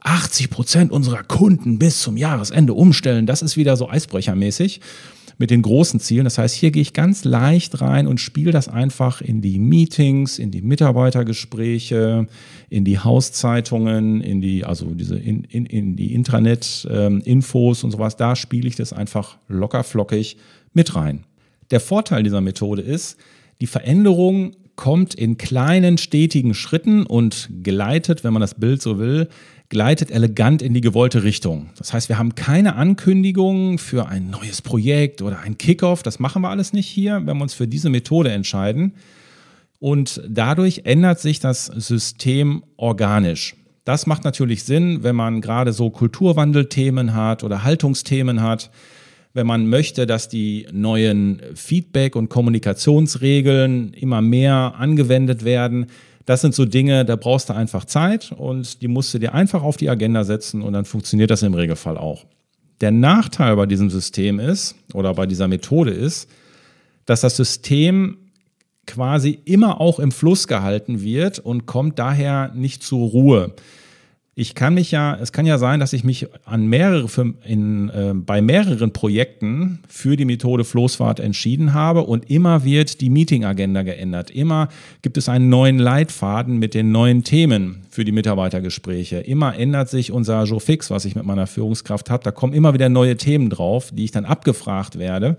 80 0.00 0.50
Prozent 0.50 0.92
unserer 0.92 1.22
Kunden 1.22 1.78
bis 1.78 2.02
zum 2.02 2.18
Jahresende 2.18 2.74
umstellen. 2.74 3.24
Das 3.26 3.40
ist 3.40 3.56
wieder 3.56 3.76
so 3.76 3.88
eisbrechermäßig 3.88 4.80
mit 5.38 5.50
den 5.50 5.62
großen 5.62 6.00
Zielen. 6.00 6.24
Das 6.24 6.38
heißt, 6.38 6.54
hier 6.54 6.70
gehe 6.70 6.82
ich 6.82 6.92
ganz 6.92 7.24
leicht 7.24 7.80
rein 7.80 8.06
und 8.06 8.20
spiele 8.20 8.52
das 8.52 8.68
einfach 8.68 9.20
in 9.20 9.40
die 9.40 9.58
Meetings, 9.58 10.38
in 10.38 10.50
die 10.50 10.62
Mitarbeitergespräche, 10.62 12.26
in 12.70 12.84
die 12.84 12.98
Hauszeitungen, 12.98 14.20
in 14.20 14.40
die, 14.40 14.64
also 14.64 14.86
diese 14.94 15.16
in, 15.16 15.44
in, 15.44 15.66
in 15.66 15.96
die 15.96 16.14
Intranet-Infos 16.14 17.82
ähm, 17.82 17.86
und 17.86 17.90
sowas. 17.90 18.16
Da 18.16 18.36
spiele 18.36 18.68
ich 18.68 18.76
das 18.76 18.92
einfach 18.92 19.38
locker 19.48 19.84
flockig 19.84 20.36
mit 20.72 20.94
rein. 20.94 21.24
Der 21.70 21.80
Vorteil 21.80 22.22
dieser 22.22 22.40
Methode 22.40 22.82
ist, 22.82 23.16
die 23.60 23.66
Veränderung 23.66 24.52
kommt 24.76 25.14
in 25.14 25.38
kleinen, 25.38 25.98
stetigen 25.98 26.54
Schritten 26.54 27.06
und 27.06 27.48
geleitet, 27.62 28.24
wenn 28.24 28.32
man 28.32 28.40
das 28.40 28.54
Bild 28.54 28.82
so 28.82 28.98
will, 28.98 29.28
gleitet 29.68 30.10
elegant 30.10 30.62
in 30.62 30.74
die 30.74 30.80
gewollte 30.80 31.22
Richtung. 31.22 31.70
Das 31.76 31.92
heißt, 31.92 32.08
wir 32.08 32.18
haben 32.18 32.34
keine 32.34 32.76
Ankündigung 32.76 33.78
für 33.78 34.06
ein 34.06 34.30
neues 34.30 34.62
Projekt 34.62 35.22
oder 35.22 35.40
ein 35.40 35.58
Kickoff. 35.58 36.02
Das 36.02 36.18
machen 36.18 36.42
wir 36.42 36.50
alles 36.50 36.72
nicht 36.72 36.86
hier, 36.86 37.22
wenn 37.24 37.36
wir 37.36 37.42
uns 37.42 37.54
für 37.54 37.66
diese 37.66 37.90
Methode 37.90 38.30
entscheiden. 38.30 38.94
Und 39.80 40.22
dadurch 40.28 40.82
ändert 40.84 41.20
sich 41.20 41.40
das 41.40 41.66
System 41.66 42.62
organisch. 42.76 43.56
Das 43.84 44.06
macht 44.06 44.24
natürlich 44.24 44.64
Sinn, 44.64 45.02
wenn 45.02 45.16
man 45.16 45.40
gerade 45.40 45.72
so 45.72 45.90
Kulturwandelthemen 45.90 47.14
hat 47.14 47.44
oder 47.44 47.64
Haltungsthemen 47.64 48.40
hat, 48.42 48.70
wenn 49.34 49.46
man 49.46 49.66
möchte, 49.66 50.06
dass 50.06 50.28
die 50.28 50.66
neuen 50.72 51.42
Feedback- 51.54 52.16
und 52.16 52.30
Kommunikationsregeln 52.30 53.92
immer 53.92 54.22
mehr 54.22 54.74
angewendet 54.78 55.44
werden, 55.44 55.86
das 56.26 56.40
sind 56.40 56.54
so 56.54 56.64
Dinge, 56.64 57.04
da 57.04 57.16
brauchst 57.16 57.48
du 57.48 57.54
einfach 57.54 57.84
Zeit 57.84 58.32
und 58.32 58.80
die 58.80 58.88
musst 58.88 59.12
du 59.12 59.18
dir 59.18 59.34
einfach 59.34 59.62
auf 59.62 59.76
die 59.76 59.90
Agenda 59.90 60.24
setzen 60.24 60.62
und 60.62 60.72
dann 60.72 60.84
funktioniert 60.84 61.30
das 61.30 61.42
im 61.42 61.54
Regelfall 61.54 61.98
auch. 61.98 62.24
Der 62.80 62.90
Nachteil 62.90 63.56
bei 63.56 63.66
diesem 63.66 63.90
System 63.90 64.40
ist 64.40 64.74
oder 64.94 65.14
bei 65.14 65.26
dieser 65.26 65.48
Methode 65.48 65.90
ist, 65.90 66.28
dass 67.06 67.20
das 67.20 67.36
System 67.36 68.16
quasi 68.86 69.38
immer 69.44 69.80
auch 69.80 69.98
im 69.98 70.12
Fluss 70.12 70.48
gehalten 70.48 71.02
wird 71.02 71.38
und 71.38 71.66
kommt 71.66 71.98
daher 71.98 72.52
nicht 72.54 72.82
zur 72.82 73.08
Ruhe 73.08 73.54
ich 74.36 74.56
kann 74.56 74.74
mich 74.74 74.90
ja, 74.90 75.16
es 75.20 75.30
kann 75.30 75.46
ja 75.46 75.58
sein, 75.58 75.78
dass 75.78 75.92
ich 75.92 76.02
mich 76.02 76.26
an 76.44 76.66
mehrere, 76.66 77.06
in, 77.44 77.88
äh, 77.90 78.14
bei 78.14 78.42
mehreren 78.42 78.92
Projekten 78.92 79.78
für 79.88 80.16
die 80.16 80.24
Methode 80.24 80.64
Floßfahrt 80.64 81.20
entschieden 81.20 81.72
habe 81.72 82.02
und 82.02 82.28
immer 82.30 82.64
wird 82.64 83.00
die 83.00 83.10
Meeting-Agenda 83.10 83.82
geändert. 83.82 84.32
Immer 84.32 84.68
gibt 85.02 85.18
es 85.18 85.28
einen 85.28 85.50
neuen 85.50 85.78
Leitfaden 85.78 86.58
mit 86.58 86.74
den 86.74 86.90
neuen 86.90 87.22
Themen 87.22 87.82
für 87.90 88.04
die 88.04 88.10
Mitarbeitergespräche. 88.10 89.18
Immer 89.18 89.56
ändert 89.56 89.88
sich 89.88 90.10
unser 90.10 90.42
Joe 90.44 90.58
Fix, 90.58 90.90
was 90.90 91.04
ich 91.04 91.14
mit 91.14 91.24
meiner 91.24 91.46
Führungskraft 91.46 92.10
habe. 92.10 92.24
Da 92.24 92.32
kommen 92.32 92.54
immer 92.54 92.74
wieder 92.74 92.88
neue 92.88 93.16
Themen 93.16 93.50
drauf, 93.50 93.92
die 93.92 94.04
ich 94.04 94.10
dann 94.10 94.24
abgefragt 94.24 94.98
werde. 94.98 95.36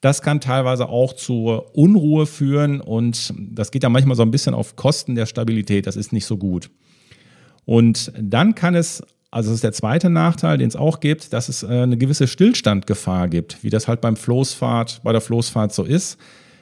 Das 0.00 0.22
kann 0.22 0.40
teilweise 0.40 0.88
auch 0.88 1.12
zur 1.12 1.76
Unruhe 1.76 2.26
führen 2.26 2.80
und 2.80 3.32
das 3.38 3.70
geht 3.70 3.84
ja 3.84 3.88
manchmal 3.88 4.16
so 4.16 4.22
ein 4.22 4.32
bisschen 4.32 4.54
auf 4.54 4.74
Kosten 4.74 5.14
der 5.14 5.26
Stabilität. 5.26 5.86
Das 5.86 5.94
ist 5.94 6.12
nicht 6.12 6.26
so 6.26 6.36
gut. 6.36 6.68
Und 7.64 8.12
dann 8.18 8.54
kann 8.54 8.74
es, 8.74 9.02
also 9.30 9.50
das 9.50 9.56
ist 9.56 9.64
der 9.64 9.72
zweite 9.72 10.10
Nachteil, 10.10 10.58
den 10.58 10.68
es 10.68 10.76
auch 10.76 11.00
gibt, 11.00 11.32
dass 11.32 11.48
es 11.48 11.62
äh, 11.62 11.66
eine 11.66 11.96
gewisse 11.96 12.26
Stillstandgefahr 12.26 13.28
gibt, 13.28 13.62
wie 13.62 13.70
das 13.70 13.88
halt 13.88 14.00
beim 14.00 14.16
Floßfahrt, 14.16 15.02
bei 15.02 15.12
der 15.12 15.20
Floßfahrt 15.20 15.72
so 15.72 15.84
ist. 15.84 16.18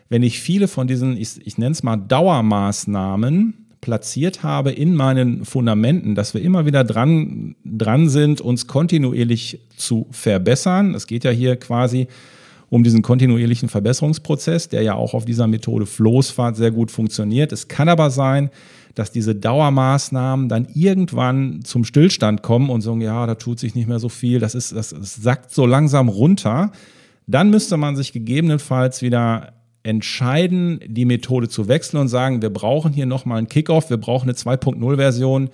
Wenn 0.09 0.23
ich 0.23 0.40
viele 0.40 0.68
von 0.68 0.87
diesen, 0.87 1.16
ich, 1.16 1.44
ich 1.47 1.59
nenne 1.59 1.73
es 1.73 1.82
mal 1.82 1.97
Dauermaßnahmen, 1.97 3.62
platziert 3.82 4.44
habe 4.44 4.71
in 4.71 4.94
meinen 4.94 5.44
Fundamenten, 5.44 6.14
dass 6.14 6.35
wir 6.35 6.40
immer 6.40 6.64
wieder 6.64 6.85
dran, 6.85 7.56
dran 7.64 8.09
sind, 8.09 8.40
uns 8.40 8.68
kontinuierlich 8.68 9.61
zu 9.76 10.06
verbessern. 10.12 10.94
Es 10.94 11.06
geht 11.06 11.25
ja 11.25 11.32
hier 11.32 11.56
quasi 11.56 12.06
um 12.73 12.83
diesen 12.83 13.02
kontinuierlichen 13.02 13.69
Verbesserungsprozess, 13.69 14.71
der 14.71 14.81
ja 14.81 14.95
auch 14.95 15.12
auf 15.12 15.26
dieser 15.26 15.47
Methode 15.47 15.85
Floßfahrt 15.85 16.57
sehr 16.57 16.71
gut 16.71 16.91
funktioniert. 16.91 17.52
Es 17.52 17.69
kann 17.69 17.91
aber 17.91 18.09
sein, 18.09 18.49
dass 18.95 19.12
diese 19.12 19.35
Dauermaßnahmen 19.35 20.49
dann 20.49 20.67
irgendwann 20.73 21.61
zum 21.64 21.85
Stillstand 21.85 22.41
kommen 22.41 22.71
und 22.71 22.81
sagen, 22.81 23.02
ja, 23.02 23.26
da 23.26 23.35
tut 23.35 23.59
sich 23.59 23.75
nicht 23.75 23.88
mehr 23.88 23.99
so 23.99 24.09
viel, 24.09 24.38
das 24.38 24.55
ist, 24.55 24.75
das, 24.75 24.88
das 24.88 25.17
sackt 25.17 25.52
so 25.52 25.67
langsam 25.67 26.09
runter. 26.09 26.73
Dann 27.26 27.50
müsste 27.50 27.76
man 27.76 27.95
sich 27.95 28.14
gegebenenfalls 28.14 29.02
wieder 29.02 29.52
entscheiden, 29.83 30.81
die 30.87 31.05
Methode 31.05 31.50
zu 31.50 31.69
wechseln 31.69 32.00
und 32.00 32.09
sagen, 32.09 32.41
wir 32.41 32.49
brauchen 32.50 32.95
hier 32.95 33.05
nochmal 33.05 33.37
einen 33.37 33.49
Kickoff, 33.49 33.91
wir 33.91 33.99
brauchen 33.99 34.31
eine 34.31 34.38
2.0-Version. 34.38 35.50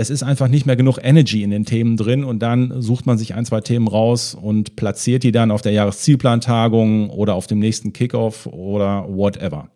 Es 0.00 0.08
ist 0.08 0.22
einfach 0.22 0.48
nicht 0.48 0.64
mehr 0.64 0.76
genug 0.76 0.96
Energy 1.02 1.42
in 1.42 1.50
den 1.50 1.66
Themen 1.66 1.98
drin 1.98 2.24
und 2.24 2.38
dann 2.38 2.80
sucht 2.80 3.04
man 3.04 3.18
sich 3.18 3.34
ein, 3.34 3.44
zwei 3.44 3.60
Themen 3.60 3.86
raus 3.86 4.34
und 4.34 4.74
platziert 4.74 5.24
die 5.24 5.30
dann 5.30 5.50
auf 5.50 5.60
der 5.60 5.72
Jahreszielplantagung 5.72 7.10
oder 7.10 7.34
auf 7.34 7.46
dem 7.46 7.58
nächsten 7.58 7.92
Kickoff 7.92 8.46
oder 8.46 9.04
whatever. 9.10 9.68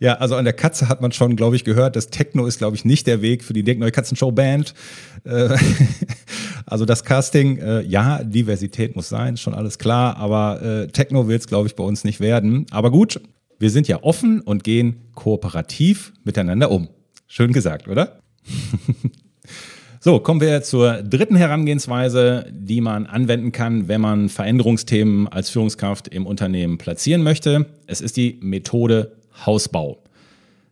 Ja, 0.00 0.14
also 0.14 0.36
an 0.36 0.44
der 0.44 0.54
Katze 0.54 0.88
hat 0.88 1.00
man 1.00 1.12
schon, 1.12 1.34
glaube 1.36 1.56
ich, 1.56 1.64
gehört, 1.64 1.96
das 1.96 2.08
Techno 2.08 2.46
ist, 2.46 2.58
glaube 2.58 2.76
ich, 2.76 2.84
nicht 2.84 3.06
der 3.06 3.20
Weg 3.20 3.42
für 3.42 3.52
die 3.52 3.64
Denkneue 3.64 3.90
Katzenshow 3.90 4.30
Band. 4.30 4.74
Äh, 5.24 5.56
Also 6.70 6.84
das 6.84 7.04
Casting, 7.04 7.58
äh, 7.58 7.82
ja, 7.82 8.22
Diversität 8.22 8.94
muss 8.94 9.08
sein, 9.08 9.36
schon 9.36 9.54
alles 9.54 9.78
klar, 9.78 10.18
aber 10.18 10.62
äh, 10.62 10.88
Techno 10.88 11.26
wird 11.26 11.40
es, 11.40 11.46
glaube 11.46 11.66
ich, 11.66 11.74
bei 11.74 11.84
uns 11.84 12.04
nicht 12.04 12.20
werden. 12.20 12.66
Aber 12.70 12.90
gut, 12.90 13.20
wir 13.58 13.70
sind 13.70 13.88
ja 13.88 14.02
offen 14.02 14.42
und 14.42 14.64
gehen 14.64 14.96
kooperativ 15.14 16.12
miteinander 16.24 16.70
um. 16.70 16.88
Schön 17.26 17.52
gesagt, 17.52 17.88
oder? 17.88 18.20
So, 20.00 20.20
kommen 20.20 20.40
wir 20.40 20.62
zur 20.62 21.02
dritten 21.02 21.34
Herangehensweise, 21.34 22.46
die 22.52 22.80
man 22.80 23.06
anwenden 23.06 23.50
kann, 23.50 23.88
wenn 23.88 24.00
man 24.00 24.28
Veränderungsthemen 24.28 25.26
als 25.26 25.50
Führungskraft 25.50 26.06
im 26.06 26.24
Unternehmen 26.24 26.78
platzieren 26.78 27.24
möchte. 27.24 27.66
Es 27.88 28.00
ist 28.00 28.16
die 28.16 28.38
Methode 28.40 29.17
Hausbau. 29.44 29.98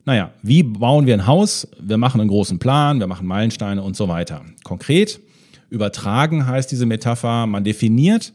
Naja, 0.04 0.30
wie 0.42 0.62
bauen 0.62 1.06
wir 1.06 1.14
ein 1.14 1.26
Haus? 1.26 1.66
Wir 1.80 1.96
machen 1.96 2.20
einen 2.20 2.30
großen 2.30 2.58
Plan, 2.58 3.00
wir 3.00 3.06
machen 3.06 3.26
Meilensteine 3.26 3.82
und 3.82 3.96
so 3.96 4.08
weiter. 4.08 4.42
Konkret, 4.62 5.20
übertragen 5.68 6.46
heißt 6.46 6.70
diese 6.70 6.86
Metapher, 6.86 7.46
man 7.46 7.64
definiert 7.64 8.32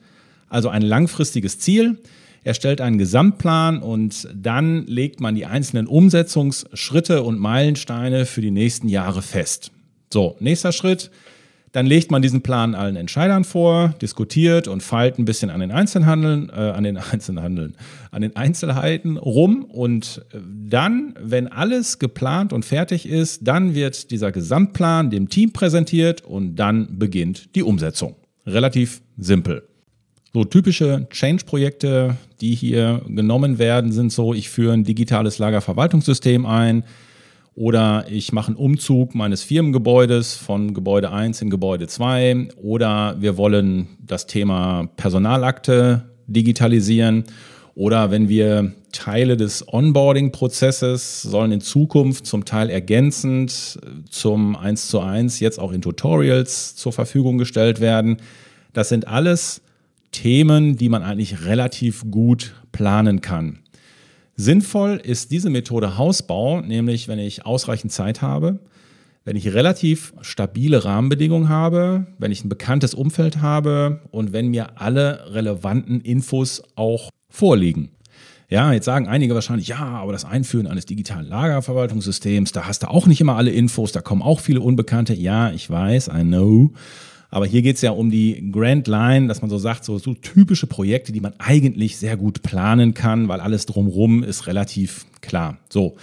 also 0.49 0.67
ein 0.67 0.81
langfristiges 0.81 1.59
Ziel, 1.59 1.97
erstellt 2.43 2.81
einen 2.81 2.97
Gesamtplan 2.97 3.81
und 3.81 4.27
dann 4.35 4.85
legt 4.85 5.21
man 5.21 5.35
die 5.35 5.45
einzelnen 5.45 5.87
Umsetzungsschritte 5.87 7.23
und 7.23 7.39
Meilensteine 7.39 8.25
für 8.25 8.41
die 8.41 8.51
nächsten 8.51 8.89
Jahre 8.89 9.21
fest. 9.21 9.71
So, 10.11 10.35
nächster 10.41 10.73
Schritt. 10.73 11.09
Dann 11.71 11.85
legt 11.85 12.11
man 12.11 12.21
diesen 12.21 12.41
Plan 12.41 12.75
allen 12.75 12.97
Entscheidern 12.97 13.45
vor, 13.45 13.95
diskutiert 14.01 14.67
und 14.67 14.83
feilt 14.83 15.17
ein 15.17 15.25
bisschen 15.25 15.49
an 15.49 15.61
den 15.61 15.71
Einzelhandeln, 15.71 16.49
äh, 16.49 16.53
an 16.53 16.83
den 16.83 16.97
Einzelhandeln, 17.11 17.75
an 18.11 18.21
den 18.21 18.35
Einzelheiten 18.35 19.17
rum. 19.17 19.63
Und 19.63 20.25
äh, 20.33 20.37
dann, 20.67 21.13
wenn 21.19 21.47
alles 21.47 21.99
geplant 21.99 22.51
und 22.51 22.65
fertig 22.65 23.07
ist, 23.07 23.47
dann 23.47 23.73
wird 23.73 24.11
dieser 24.11 24.31
Gesamtplan 24.31 25.09
dem 25.09 25.29
Team 25.29 25.53
präsentiert 25.53 26.21
und 26.21 26.55
dann 26.57 26.99
beginnt 26.99 27.55
die 27.55 27.63
Umsetzung. 27.63 28.15
Relativ 28.45 29.01
simpel. 29.17 29.63
So 30.33 30.45
typische 30.45 31.07
Change-Projekte, 31.09 32.15
die 32.39 32.55
hier 32.55 33.01
genommen 33.07 33.59
werden, 33.59 33.91
sind 33.91 34.11
so, 34.11 34.33
ich 34.33 34.49
führe 34.49 34.73
ein 34.73 34.83
digitales 34.83 35.39
Lagerverwaltungssystem 35.39 36.45
ein, 36.45 36.83
oder 37.61 38.05
ich 38.09 38.33
mache 38.33 38.47
einen 38.47 38.55
Umzug 38.55 39.13
meines 39.13 39.43
Firmengebäudes 39.43 40.33
von 40.33 40.73
Gebäude 40.73 41.11
1 41.11 41.43
in 41.43 41.51
Gebäude 41.51 41.85
2 41.85 42.47
oder 42.55 43.17
wir 43.19 43.37
wollen 43.37 43.87
das 43.99 44.25
Thema 44.25 44.89
Personalakte 44.97 46.09
digitalisieren 46.25 47.25
oder 47.75 48.09
wenn 48.09 48.29
wir 48.29 48.73
Teile 48.91 49.37
des 49.37 49.63
Onboarding-Prozesses 49.71 51.21
sollen 51.21 51.51
in 51.51 51.61
Zukunft 51.61 52.25
zum 52.25 52.45
Teil 52.45 52.71
ergänzend 52.71 53.79
zum 54.09 54.55
1 54.55 54.87
zu 54.87 54.99
1 54.99 55.39
jetzt 55.39 55.59
auch 55.59 55.71
in 55.71 55.83
Tutorials 55.83 56.75
zur 56.75 56.93
Verfügung 56.93 57.37
gestellt 57.37 57.79
werden. 57.79 58.17
Das 58.73 58.89
sind 58.89 59.07
alles 59.07 59.61
Themen, 60.11 60.77
die 60.77 60.89
man 60.89 61.03
eigentlich 61.03 61.45
relativ 61.45 62.09
gut 62.09 62.55
planen 62.71 63.21
kann. 63.21 63.59
Sinnvoll 64.35 65.01
ist 65.03 65.31
diese 65.31 65.49
Methode 65.49 65.97
Hausbau, 65.97 66.61
nämlich 66.61 67.07
wenn 67.07 67.19
ich 67.19 67.45
ausreichend 67.45 67.91
Zeit 67.91 68.21
habe, 68.21 68.59
wenn 69.23 69.35
ich 69.35 69.53
relativ 69.53 70.13
stabile 70.21 70.83
Rahmenbedingungen 70.83 71.49
habe, 71.49 72.07
wenn 72.17 72.31
ich 72.31 72.43
ein 72.43 72.49
bekanntes 72.49 72.93
Umfeld 72.93 73.41
habe 73.41 74.01
und 74.11 74.33
wenn 74.33 74.47
mir 74.47 74.81
alle 74.81 75.33
relevanten 75.33 76.01
Infos 76.01 76.63
auch 76.75 77.09
vorliegen. 77.29 77.91
Ja, 78.49 78.73
jetzt 78.73 78.85
sagen 78.85 79.07
einige 79.07 79.33
wahrscheinlich, 79.33 79.69
ja, 79.69 79.79
aber 79.79 80.11
das 80.11 80.25
Einführen 80.25 80.67
eines 80.67 80.85
digitalen 80.85 81.25
Lagerverwaltungssystems, 81.27 82.51
da 82.51 82.67
hast 82.67 82.83
du 82.83 82.89
auch 82.89 83.07
nicht 83.07 83.21
immer 83.21 83.37
alle 83.37 83.51
Infos, 83.51 83.93
da 83.93 84.01
kommen 84.01 84.21
auch 84.21 84.41
viele 84.41 84.59
Unbekannte. 84.59 85.13
Ja, 85.13 85.51
ich 85.51 85.69
weiß, 85.69 86.09
I 86.09 86.23
know. 86.23 86.73
Aber 87.33 87.45
hier 87.45 87.61
geht 87.61 87.77
es 87.77 87.81
ja 87.81 87.91
um 87.91 88.11
die 88.11 88.51
Grand 88.51 88.87
Line, 88.87 89.27
dass 89.27 89.41
man 89.41 89.49
so 89.49 89.57
sagt, 89.57 89.85
so, 89.85 89.97
so 89.97 90.13
typische 90.13 90.67
Projekte, 90.67 91.13
die 91.13 91.21
man 91.21 91.33
eigentlich 91.39 91.97
sehr 91.97 92.17
gut 92.17 92.43
planen 92.43 92.93
kann, 92.93 93.29
weil 93.29 93.39
alles 93.39 93.65
drumherum 93.65 94.21
ist 94.21 94.47
relativ 94.47 95.05
klar. 95.21 95.57
So, 95.69 95.95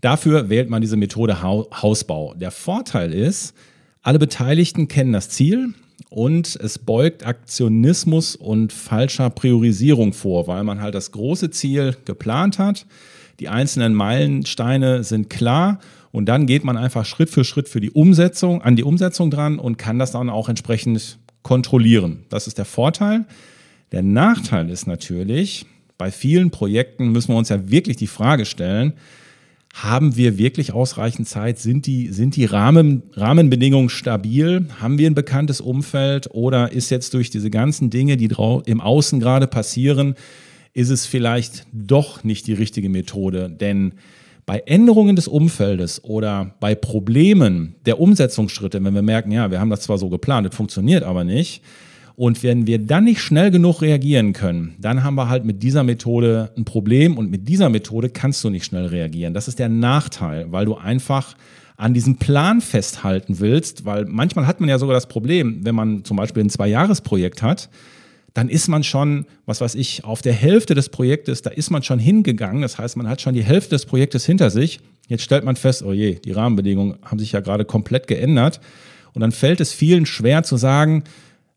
dafür 0.00 0.48
wählt 0.48 0.70
man 0.70 0.80
diese 0.80 0.96
Methode 0.96 1.42
Hausbau. 1.42 2.34
Der 2.34 2.50
Vorteil 2.50 3.12
ist, 3.12 3.54
alle 4.00 4.18
Beteiligten 4.18 4.88
kennen 4.88 5.12
das 5.12 5.28
Ziel 5.28 5.74
und 6.08 6.56
es 6.56 6.78
beugt 6.78 7.26
Aktionismus 7.26 8.34
und 8.34 8.72
falscher 8.72 9.28
Priorisierung 9.28 10.14
vor, 10.14 10.46
weil 10.46 10.64
man 10.64 10.80
halt 10.80 10.94
das 10.94 11.12
große 11.12 11.50
Ziel 11.50 11.94
geplant 12.06 12.58
hat. 12.58 12.86
Die 13.38 13.50
einzelnen 13.50 13.92
Meilensteine 13.92 15.04
sind 15.04 15.28
klar 15.28 15.78
und 16.12 16.26
dann 16.26 16.46
geht 16.46 16.64
man 16.64 16.76
einfach 16.76 17.04
Schritt 17.04 17.30
für 17.30 17.44
Schritt 17.44 17.68
für 17.68 17.80
die 17.80 17.90
Umsetzung, 17.90 18.62
an 18.62 18.76
die 18.76 18.84
Umsetzung 18.84 19.30
dran 19.30 19.58
und 19.58 19.78
kann 19.78 19.98
das 19.98 20.12
dann 20.12 20.30
auch 20.30 20.48
entsprechend 20.48 21.18
kontrollieren. 21.42 22.24
Das 22.28 22.46
ist 22.46 22.58
der 22.58 22.64
Vorteil. 22.64 23.26
Der 23.92 24.02
Nachteil 24.02 24.70
ist 24.70 24.86
natürlich, 24.86 25.66
bei 25.98 26.10
vielen 26.10 26.50
Projekten 26.50 27.10
müssen 27.12 27.32
wir 27.32 27.38
uns 27.38 27.48
ja 27.48 27.70
wirklich 27.70 27.96
die 27.96 28.06
Frage 28.06 28.44
stellen, 28.44 28.94
haben 29.72 30.16
wir 30.16 30.36
wirklich 30.36 30.72
ausreichend 30.72 31.28
Zeit? 31.28 31.58
Sind 31.58 31.86
die, 31.86 32.08
sind 32.08 32.34
die 32.34 32.44
Rahmen, 32.44 33.04
Rahmenbedingungen 33.14 33.88
stabil? 33.88 34.66
Haben 34.80 34.98
wir 34.98 35.08
ein 35.08 35.14
bekanntes 35.14 35.60
Umfeld? 35.60 36.28
Oder 36.32 36.72
ist 36.72 36.90
jetzt 36.90 37.14
durch 37.14 37.30
diese 37.30 37.50
ganzen 37.50 37.88
Dinge, 37.88 38.16
die 38.16 38.28
im 38.66 38.80
Außen 38.80 39.20
gerade 39.20 39.46
passieren, 39.46 40.14
ist 40.72 40.90
es 40.90 41.06
vielleicht 41.06 41.66
doch 41.72 42.24
nicht 42.24 42.48
die 42.48 42.52
richtige 42.52 42.88
Methode? 42.88 43.48
Denn 43.48 43.92
bei 44.46 44.62
Änderungen 44.66 45.16
des 45.16 45.28
Umfeldes 45.28 46.02
oder 46.04 46.54
bei 46.60 46.74
Problemen 46.74 47.76
der 47.86 48.00
Umsetzungsschritte, 48.00 48.82
wenn 48.82 48.94
wir 48.94 49.02
merken, 49.02 49.32
ja, 49.32 49.50
wir 49.50 49.60
haben 49.60 49.70
das 49.70 49.82
zwar 49.82 49.98
so 49.98 50.08
geplant, 50.08 50.46
das 50.46 50.56
funktioniert 50.56 51.02
aber 51.02 51.24
nicht, 51.24 51.62
und 52.20 52.42
wenn 52.42 52.66
wir 52.66 52.78
dann 52.78 53.04
nicht 53.04 53.22
schnell 53.22 53.50
genug 53.50 53.80
reagieren 53.80 54.34
können, 54.34 54.74
dann 54.78 55.04
haben 55.04 55.14
wir 55.14 55.30
halt 55.30 55.46
mit 55.46 55.62
dieser 55.62 55.84
Methode 55.84 56.52
ein 56.54 56.66
Problem 56.66 57.16
und 57.16 57.30
mit 57.30 57.48
dieser 57.48 57.70
Methode 57.70 58.10
kannst 58.10 58.44
du 58.44 58.50
nicht 58.50 58.66
schnell 58.66 58.84
reagieren. 58.84 59.32
Das 59.32 59.48
ist 59.48 59.58
der 59.58 59.70
Nachteil, 59.70 60.52
weil 60.52 60.66
du 60.66 60.74
einfach 60.74 61.34
an 61.78 61.94
diesem 61.94 62.16
Plan 62.16 62.60
festhalten 62.60 63.40
willst, 63.40 63.86
weil 63.86 64.04
manchmal 64.04 64.46
hat 64.46 64.60
man 64.60 64.68
ja 64.68 64.78
sogar 64.78 64.92
das 64.92 65.08
Problem, 65.08 65.64
wenn 65.64 65.74
man 65.74 66.04
zum 66.04 66.18
Beispiel 66.18 66.44
ein 66.44 66.50
Zwei-Jahres-Projekt 66.50 67.42
hat, 67.42 67.70
dann 68.34 68.48
ist 68.48 68.68
man 68.68 68.84
schon, 68.84 69.26
was 69.46 69.60
weiß 69.60 69.74
ich, 69.74 70.04
auf 70.04 70.22
der 70.22 70.32
Hälfte 70.32 70.74
des 70.74 70.88
Projektes, 70.88 71.42
da 71.42 71.50
ist 71.50 71.70
man 71.70 71.82
schon 71.82 71.98
hingegangen. 71.98 72.62
Das 72.62 72.78
heißt, 72.78 72.96
man 72.96 73.08
hat 73.08 73.20
schon 73.20 73.34
die 73.34 73.44
Hälfte 73.44 73.70
des 73.70 73.86
Projektes 73.86 74.24
hinter 74.24 74.50
sich. 74.50 74.80
Jetzt 75.08 75.22
stellt 75.22 75.44
man 75.44 75.56
fest, 75.56 75.82
oh 75.82 75.92
je, 75.92 76.14
die 76.14 76.32
Rahmenbedingungen 76.32 76.96
haben 77.04 77.18
sich 77.18 77.32
ja 77.32 77.40
gerade 77.40 77.64
komplett 77.64 78.06
geändert. 78.06 78.60
Und 79.12 79.20
dann 79.20 79.32
fällt 79.32 79.60
es 79.60 79.72
vielen 79.72 80.06
schwer 80.06 80.44
zu 80.44 80.56
sagen, 80.56 81.02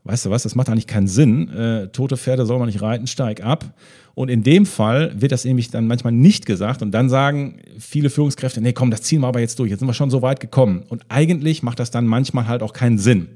weißt 0.05 0.25
du 0.25 0.29
was, 0.31 0.43
das 0.43 0.55
macht 0.55 0.69
eigentlich 0.69 0.87
keinen 0.87 1.07
Sinn. 1.07 1.49
Äh, 1.49 1.87
tote 1.89 2.17
Pferde 2.17 2.45
soll 2.45 2.57
man 2.57 2.67
nicht 2.67 2.81
reiten, 2.81 3.05
steig 3.07 3.43
ab. 3.43 3.73
Und 4.15 4.29
in 4.29 4.43
dem 4.43 4.65
Fall 4.65 5.13
wird 5.19 5.31
das 5.31 5.45
nämlich 5.45 5.69
dann 5.69 5.87
manchmal 5.87 6.13
nicht 6.13 6.45
gesagt. 6.45 6.81
Und 6.81 6.91
dann 6.91 7.09
sagen 7.09 7.59
viele 7.79 8.09
Führungskräfte, 8.09 8.61
nee, 8.61 8.73
komm, 8.73 8.91
das 8.91 9.01
ziehen 9.01 9.21
wir 9.21 9.27
aber 9.27 9.39
jetzt 9.39 9.57
durch. 9.59 9.69
Jetzt 9.69 9.79
sind 9.79 9.87
wir 9.87 9.93
schon 9.93 10.11
so 10.11 10.21
weit 10.21 10.39
gekommen. 10.39 10.83
Und 10.89 11.03
eigentlich 11.09 11.63
macht 11.63 11.79
das 11.79 11.91
dann 11.91 12.05
manchmal 12.05 12.47
halt 12.47 12.61
auch 12.61 12.73
keinen 12.73 12.97
Sinn. 12.97 13.29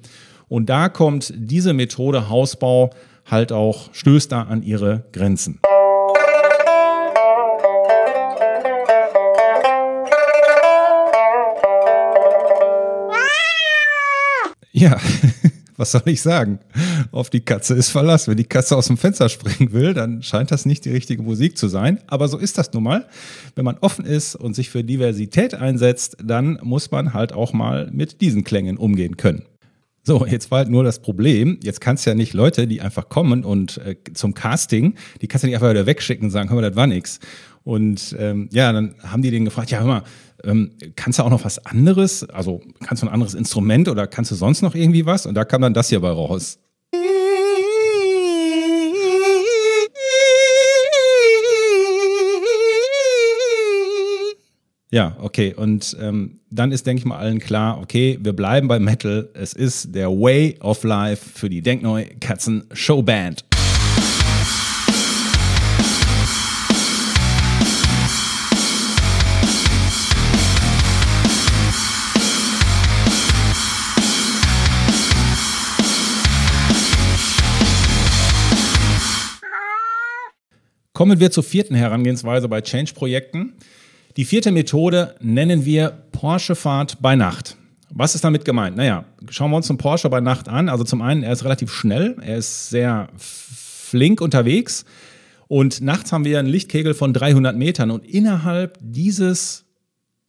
Und 0.50 0.70
da 0.70 0.90
kommt 0.90 1.34
diese 1.36 1.74
Methode 1.74 2.30
Hausbau 2.30 2.92
halt 3.30 3.52
auch, 3.52 3.94
stößt 3.94 4.32
da 4.32 4.44
an 4.44 4.64
ihre 4.64 5.06
Grenzen. 5.12 5.60
Ja, 14.72 14.96
was 15.78 15.92
soll 15.92 16.04
ich 16.06 16.22
sagen? 16.22 16.60
Auf 17.12 17.32
die 17.32 17.40
Katze 17.40 17.74
ist 17.74 17.90
Verlass. 17.90 18.28
Wenn 18.28 18.38
die 18.38 18.44
Katze 18.44 18.76
aus 18.76 18.86
dem 18.88 18.98
Fenster 18.98 19.28
springen 19.28 19.74
will, 19.74 19.96
dann 19.96 20.22
scheint 20.22 20.52
das 20.52 20.68
nicht 20.68 20.86
die 20.86 20.92
richtige 20.92 21.24
Musik 21.24 21.58
zu 21.58 21.68
sein. 21.68 22.00
Aber 22.06 22.28
so 22.28 22.38
ist 22.38 22.60
das 22.60 22.72
nun 22.74 22.84
mal. 22.84 23.08
Wenn 23.56 23.66
man 23.66 23.80
offen 23.80 24.06
ist 24.06 24.36
und 24.36 24.56
sich 24.56 24.70
für 24.70 24.84
Diversität 24.84 25.56
einsetzt, 25.56 26.18
dann 26.24 26.60
muss 26.62 26.92
man 26.92 27.16
halt 27.16 27.34
auch 27.34 27.54
mal 27.54 27.90
mit 27.92 28.22
diesen 28.22 28.44
Klängen 28.44 28.78
umgehen 28.78 29.18
können. 29.18 29.46
So, 30.08 30.26
jetzt 30.26 30.52
war 30.52 30.60
halt 30.60 30.70
nur 30.70 30.86
das 30.86 31.00
Problem. 31.00 31.60
Jetzt 31.62 31.82
kannst 31.82 32.06
du 32.06 32.12
ja 32.12 32.16
nicht 32.16 32.32
Leute, 32.32 32.66
die 32.66 32.80
einfach 32.80 33.10
kommen 33.10 33.44
und 33.44 33.78
äh, 33.80 33.98
zum 34.14 34.34
Casting, 34.34 34.96
die 35.22 35.28
kannst 35.28 35.44
du 35.44 35.48
nicht 35.48 35.56
einfach 35.56 35.70
wieder 35.70 35.86
wegschicken 35.86 36.28
und 36.28 36.32
sagen, 36.32 36.48
hör 36.48 36.56
mal, 36.56 36.62
das 36.62 36.78
war 36.78 36.88
nix. 36.88 37.20
Und 37.66 38.16
ähm, 38.18 38.48
ja, 38.54 38.72
dann 38.72 38.96
haben 39.04 39.22
die 39.22 39.32
den 39.32 39.44
gefragt, 39.44 39.70
ja, 39.70 39.80
hör 39.80 39.86
mal, 39.86 40.04
ähm, 40.46 40.72
kannst 40.96 41.20
du 41.20 41.24
auch 41.24 41.30
noch 41.30 41.44
was 41.44 41.66
anderes? 41.66 42.24
Also 42.30 42.62
kannst 42.86 43.04
du 43.04 43.08
ein 43.08 43.14
anderes 43.14 43.34
Instrument 43.34 43.90
oder 43.90 44.08
kannst 44.08 44.32
du 44.32 44.36
sonst 44.36 44.62
noch 44.62 44.76
irgendwie 44.76 45.06
was? 45.06 45.26
Und 45.26 45.36
da 45.36 45.44
kam 45.44 45.62
dann 45.62 45.74
das 45.74 45.90
hier 45.90 46.00
bei 46.00 46.10
raus. 46.10 46.58
Ja, 54.90 55.18
okay. 55.20 55.54
Und 55.54 55.98
ähm, 56.00 56.40
dann 56.50 56.72
ist, 56.72 56.88
denke 56.88 57.00
ich 57.00 57.06
mal, 57.06 57.18
allen 57.18 57.40
klar, 57.40 57.80
okay, 57.82 58.18
wir 58.22 58.32
bleiben 58.32 58.70
bei 58.70 58.80
Metal. 58.80 59.30
Es 59.34 59.52
ist 59.52 59.94
der 59.94 60.10
Way 60.10 60.58
of 60.62 60.84
Life 60.86 61.30
für 61.30 61.50
die 61.50 61.62
Denkneu 61.62 62.06
Katzen 62.22 62.64
Showband. 62.72 63.44
Kommen 80.94 81.20
wir 81.20 81.30
zur 81.30 81.44
vierten 81.44 81.76
Herangehensweise 81.76 82.48
bei 82.48 82.62
Change-Projekten. 82.62 83.54
Die 84.18 84.26
vierte 84.26 84.52
Methode 84.52 85.14
nennen 85.22 85.64
wir 85.64 85.92
Porsche-Fahrt 86.12 87.04
bei 87.04 87.16
Nacht. 87.16 87.56
Was 87.92 88.16
ist 88.16 88.24
damit 88.24 88.46
gemeint? 88.46 88.76
Naja, 88.76 89.06
schauen 89.30 89.52
wir 89.52 89.58
uns 89.58 89.70
einen 89.70 89.78
Porsche 89.78 90.10
bei 90.10 90.22
Nacht 90.22 90.50
an. 90.50 90.70
Also 90.70 90.84
zum 90.84 91.04
einen, 91.04 91.22
er 91.22 91.34
ist 91.34 91.46
relativ 91.46 91.72
schnell, 91.72 92.16
er 92.20 92.38
ist 92.38 92.72
sehr 92.72 93.10
flink 93.16 94.20
unterwegs 94.20 94.86
und 95.48 95.82
nachts 95.82 96.12
haben 96.12 96.26
wir 96.26 96.40
einen 96.40 96.48
Lichtkegel 96.48 96.96
von 96.96 97.14
300 97.14 97.56
Metern 97.56 97.92
und 97.92 98.06
innerhalb 98.06 98.80
dieses 98.82 99.66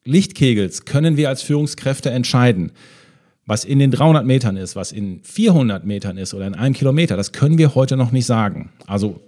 Lichtkegels 0.04 0.84
können 0.84 1.16
wir 1.16 1.30
als 1.30 1.40
Führungskräfte 1.40 2.10
entscheiden, 2.10 2.72
was 3.46 3.64
in 3.64 3.78
den 3.78 3.90
300 3.90 4.26
Metern 4.26 4.58
ist, 4.58 4.76
was 4.76 4.92
in 4.92 5.22
400 5.24 5.86
Metern 5.86 6.18
ist 6.18 6.34
oder 6.34 6.46
in 6.46 6.54
einem 6.54 6.74
Kilometer. 6.74 7.16
Das 7.16 7.32
können 7.32 7.56
wir 7.56 7.74
heute 7.74 7.96
noch 7.96 8.12
nicht 8.12 8.26
sagen. 8.26 8.70
Also 8.86 9.22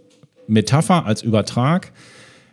Metapher 0.49 1.07
als 1.07 1.23
Übertrag. 1.23 1.93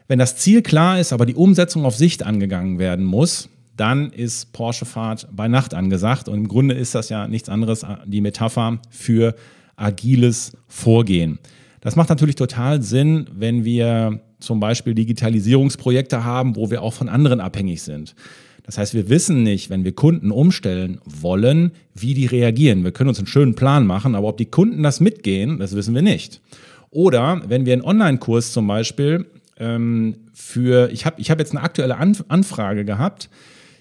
Wenn 0.07 0.19
das 0.19 0.37
Ziel 0.37 0.61
klar 0.61 0.99
ist, 0.99 1.11
aber 1.11 1.25
die 1.25 1.35
Umsetzung 1.35 1.85
auf 1.85 1.95
Sicht 1.95 2.23
angegangen 2.23 2.79
werden 2.79 3.05
muss, 3.05 3.49
dann 3.75 4.11
ist 4.11 4.53
Porsche-Fahrt 4.53 5.27
bei 5.31 5.47
Nacht 5.47 5.73
angesagt. 5.73 6.29
Und 6.29 6.35
im 6.35 6.47
Grunde 6.47 6.75
ist 6.75 6.95
das 6.95 7.09
ja 7.09 7.27
nichts 7.27 7.49
anderes, 7.49 7.83
äh, 7.83 7.97
die 8.05 8.21
Metapher 8.21 8.79
für 8.89 9.35
agiles 9.75 10.57
Vorgehen. 10.67 11.39
Das 11.81 11.95
macht 11.95 12.09
natürlich 12.09 12.35
total 12.35 12.81
Sinn, 12.81 13.27
wenn 13.33 13.63
wir 13.63 14.19
zum 14.39 14.59
Beispiel 14.59 14.95
Digitalisierungsprojekte 14.95 16.23
haben, 16.23 16.55
wo 16.55 16.71
wir 16.71 16.81
auch 16.81 16.93
von 16.93 17.09
anderen 17.09 17.39
abhängig 17.39 17.81
sind. 17.83 18.15
Das 18.63 18.77
heißt, 18.77 18.93
wir 18.93 19.09
wissen 19.09 19.43
nicht, 19.43 19.69
wenn 19.69 19.85
wir 19.85 19.93
Kunden 19.93 20.31
umstellen 20.31 20.99
wollen, 21.05 21.71
wie 21.93 22.13
die 22.13 22.25
reagieren. 22.25 22.83
Wir 22.83 22.91
können 22.91 23.09
uns 23.09 23.17
einen 23.17 23.27
schönen 23.27 23.55
Plan 23.55 23.87
machen, 23.87 24.15
aber 24.15 24.27
ob 24.27 24.37
die 24.37 24.47
Kunden 24.47 24.83
das 24.83 24.99
mitgehen, 24.99 25.59
das 25.59 25.75
wissen 25.75 25.95
wir 25.95 26.01
nicht. 26.01 26.41
Oder 26.89 27.41
wenn 27.47 27.65
wir 27.65 27.73
einen 27.73 27.83
Online-Kurs 27.83 28.51
zum 28.51 28.67
Beispiel 28.67 29.25
ähm, 29.59 30.15
für, 30.33 30.89
ich 30.91 31.05
habe 31.05 31.19
ich 31.19 31.31
hab 31.31 31.39
jetzt 31.39 31.51
eine 31.51 31.63
aktuelle 31.63 31.97
Anfrage 31.97 32.85
gehabt, 32.85 33.29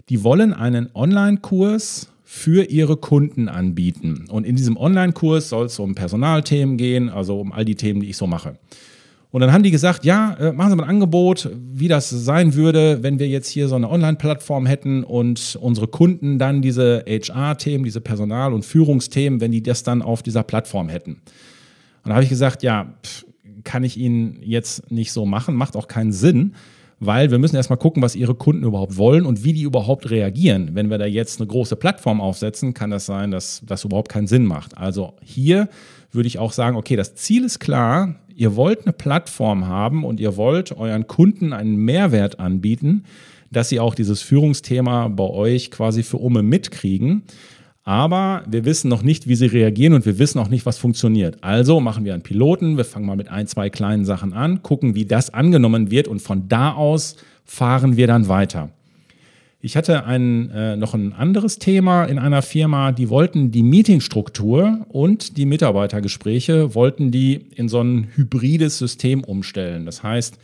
die 0.08 0.22
wollen 0.22 0.52
einen 0.52 0.88
Online-Kurs 0.94 2.08
für 2.24 2.64
ihre 2.64 2.96
Kunden 2.96 3.48
anbieten. 3.48 4.24
Und 4.28 4.44
in 4.44 4.56
diesem 4.56 4.76
Online-Kurs 4.76 5.48
soll 5.48 5.66
es 5.66 5.78
um 5.78 5.94
Personalthemen 5.94 6.76
gehen, 6.76 7.08
also 7.08 7.40
um 7.40 7.52
all 7.52 7.64
die 7.64 7.76
Themen, 7.76 8.00
die 8.00 8.10
ich 8.10 8.16
so 8.16 8.26
mache. 8.26 8.58
Und 9.30 9.40
dann 9.40 9.52
haben 9.52 9.62
die 9.62 9.70
gesagt, 9.70 10.04
ja, 10.04 10.34
äh, 10.34 10.52
machen 10.52 10.70
Sie 10.70 10.76
mal 10.76 10.84
ein 10.84 10.88
Angebot, 10.88 11.50
wie 11.54 11.88
das 11.88 12.10
sein 12.10 12.54
würde, 12.54 13.02
wenn 13.02 13.18
wir 13.18 13.28
jetzt 13.28 13.48
hier 13.48 13.68
so 13.68 13.74
eine 13.74 13.90
Online-Plattform 13.90 14.66
hätten 14.66 15.04
und 15.04 15.56
unsere 15.60 15.88
Kunden 15.88 16.38
dann 16.38 16.62
diese 16.62 17.04
HR-Themen, 17.06 17.84
diese 17.84 18.00
Personal- 18.00 18.52
und 18.52 18.64
Führungsthemen, 18.64 19.40
wenn 19.40 19.52
die 19.52 19.62
das 19.62 19.82
dann 19.82 20.02
auf 20.02 20.22
dieser 20.22 20.42
Plattform 20.42 20.88
hätten. 20.88 21.20
Und 22.02 22.10
da 22.10 22.14
habe 22.14 22.24
ich 22.24 22.30
gesagt, 22.30 22.62
ja, 22.62 22.94
pff, 23.04 23.15
kann 23.64 23.85
ich 23.85 23.97
Ihnen 23.97 24.38
jetzt 24.42 24.90
nicht 24.90 25.12
so 25.12 25.27
machen, 25.27 25.55
macht 25.55 25.77
auch 25.77 25.88
keinen 25.88 26.12
Sinn, 26.12 26.55
weil 26.99 27.31
wir 27.31 27.38
müssen 27.38 27.57
erstmal 27.57 27.79
gucken, 27.79 28.03
was 28.03 28.16
Ihre 28.16 28.35
Kunden 28.35 28.64
überhaupt 28.64 28.97
wollen 28.97 29.27
und 29.27 29.45
wie 29.45 29.53
die 29.53 29.62
überhaupt 29.62 30.11
reagieren. 30.11 30.71
Wenn 30.73 30.90
wir 30.90 30.99
da 30.99 31.07
jetzt 31.07 31.40
eine 31.40 31.47
große 31.47 31.77
Plattform 31.77 32.21
aufsetzen, 32.21 32.75
kann 32.75 32.90
das 32.90 33.07
sein, 33.07 33.31
dass 33.31 33.62
das 33.66 33.85
überhaupt 33.85 34.09
keinen 34.09 34.27
Sinn 34.27 34.47
macht. 34.47 34.77
Also 34.77 35.14
hier 35.23 35.69
würde 36.12 36.27
ich 36.27 36.38
auch 36.38 36.53
sagen, 36.53 36.77
okay, 36.77 36.97
das 36.97 37.14
Ziel 37.14 37.45
ist 37.45 37.59
klar, 37.59 38.16
ihr 38.35 38.57
wollt 38.57 38.83
eine 38.83 38.92
Plattform 38.92 39.66
haben 39.66 40.05
und 40.05 40.21
ihr 40.21 40.37
wollt 40.37 40.73
euren 40.73 41.07
Kunden 41.07 41.53
einen 41.53 41.77
Mehrwert 41.77 42.40
anbieten, 42.40 43.05
dass 43.51 43.69
sie 43.69 43.81
auch 43.81 43.95
dieses 43.95 44.23
Führungsthema 44.23 45.09
bei 45.09 45.25
euch 45.25 45.71
quasi 45.71 46.03
für 46.03 46.16
Umme 46.19 46.42
mitkriegen. 46.42 47.23
Aber 47.87 48.42
wir 48.49 48.64
wissen 48.64 48.88
noch 48.88 49.05
nicht, 49.05 49.29
wie 49.29 49.37
sie 49.37 49.46
reagieren 49.46 49.94
und 49.94 50.05
wir 50.05 50.18
wissen 50.18 50.40
auch 50.40 50.49
nicht, 50.49 50.66
was 50.66 50.77
funktioniert. 50.77 51.38
Also 51.44 51.79
machen 51.79 52.05
wir 52.05 52.14
einen 52.14 52.25
Piloten, 52.25 52.77
wir 52.77 52.85
fangen 52.85 53.07
mal 53.07 53.14
mit 53.14 53.29
ein, 53.29 53.46
zwei 53.46 53.70
kleinen 53.70 54.05
Sachen 54.05 54.33
an, 54.33 54.61
gucken, 54.64 54.96
wie 54.96 55.05
das 55.05 55.33
angenommen 55.33 55.88
wird 55.88 56.09
und 56.09 56.20
von 56.20 56.49
da 56.49 56.72
aus 56.72 57.14
fahren 57.44 57.96
wir 57.96 58.09
dann 58.09 58.27
weiter. 58.27 58.70
Ich 59.61 59.77
hatte 59.77 60.05
ein, 60.05 60.51
äh, 60.51 60.77
noch 60.77 60.94
ein 60.94 61.12
anderes 61.12 61.61
Thema 61.61 62.07
in 62.07 62.18
einer 62.18 62.42
Firma, 62.42 62.90
die 62.90 63.09
wollten 63.09 63.53
die 63.53 63.62
Meetingstruktur 63.62 64.85
und 64.88 65.37
die 65.37 65.46
Mitarbeitergespräche, 65.46 66.75
wollten 66.75 67.12
die 67.12 67.35
in 67.55 67.68
so 67.68 67.81
ein 67.83 68.09
hybrides 68.16 68.79
System 68.79 69.22
umstellen. 69.22 69.87
Das 69.87 70.03
heißt, 70.03 70.38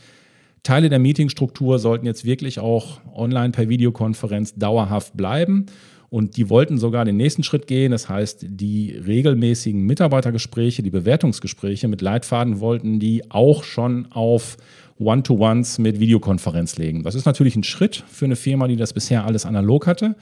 Teile 0.62 0.88
der 0.88 1.00
Meetingstruktur 1.00 1.81
sollten 1.81 2.07
jetzt 2.07 2.24
wirklich 2.24 2.61
auch 2.61 3.00
online 3.12 3.50
per 3.50 3.68
Videokonferenz 3.68 4.55
dauerhaft 4.55 5.16
bleiben 5.16 5.66
und 6.12 6.37
die 6.37 6.51
wollten 6.51 6.77
sogar 6.77 7.07
den 7.07 7.16
nächsten 7.16 7.42
Schritt 7.42 7.66
gehen. 7.66 7.90
Das 7.90 8.07
heißt, 8.07 8.44
die 8.46 8.90
regelmäßigen 8.90 9.81
Mitarbeitergespräche, 9.81 10.83
die 10.83 10.90
Bewertungsgespräche 10.90 11.88
mit 11.88 12.03
Leitfaden 12.03 12.61
wollten 12.61 13.01
die 13.01 13.31
auch 13.31 13.64
schon 13.64 14.12
auf 14.12 14.59
One-to-Ones 14.98 15.79
mit 15.79 16.01
Videokonferenz 16.01 16.77
legen. 16.77 17.03
Das 17.03 17.14
ist 17.14 17.25
natürlich 17.25 17.57
ein 17.57 17.64
Schritt 17.64 18.05
für 18.07 18.27
eine 18.27 18.37
Firma, 18.37 18.68
die 18.68 18.77
das 18.77 18.92
bisher 18.92 19.25
alles 19.25 19.46
analog 19.46 19.87
hatte. 19.87 20.14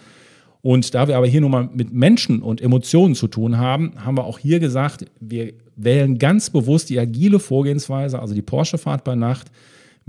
Und 0.63 0.95
da 0.95 1.09
wir 1.09 1.17
aber 1.17 1.27
hier 1.27 1.41
nun 1.41 1.51
mal 1.51 1.69
mit 1.75 1.93
Menschen 1.93 2.41
und 2.41 2.61
Emotionen 2.61 3.17
zu 3.17 3.27
tun 3.27 3.59
haben, 3.59 3.95
haben 3.97 4.17
wir 4.17 4.27
auch 4.27 4.39
hier 4.39 4.61
gesagt, 4.61 5.07
wir 5.19 5.55
wählen 5.75 6.19
ganz 6.19 6.51
bewusst 6.51 6.89
die 6.91 7.01
agile 7.01 7.41
Vorgehensweise, 7.41 8.21
also 8.21 8.33
die 8.33 8.43
Porsche-Fahrt 8.43 9.03
bei 9.03 9.17
Nacht, 9.17 9.49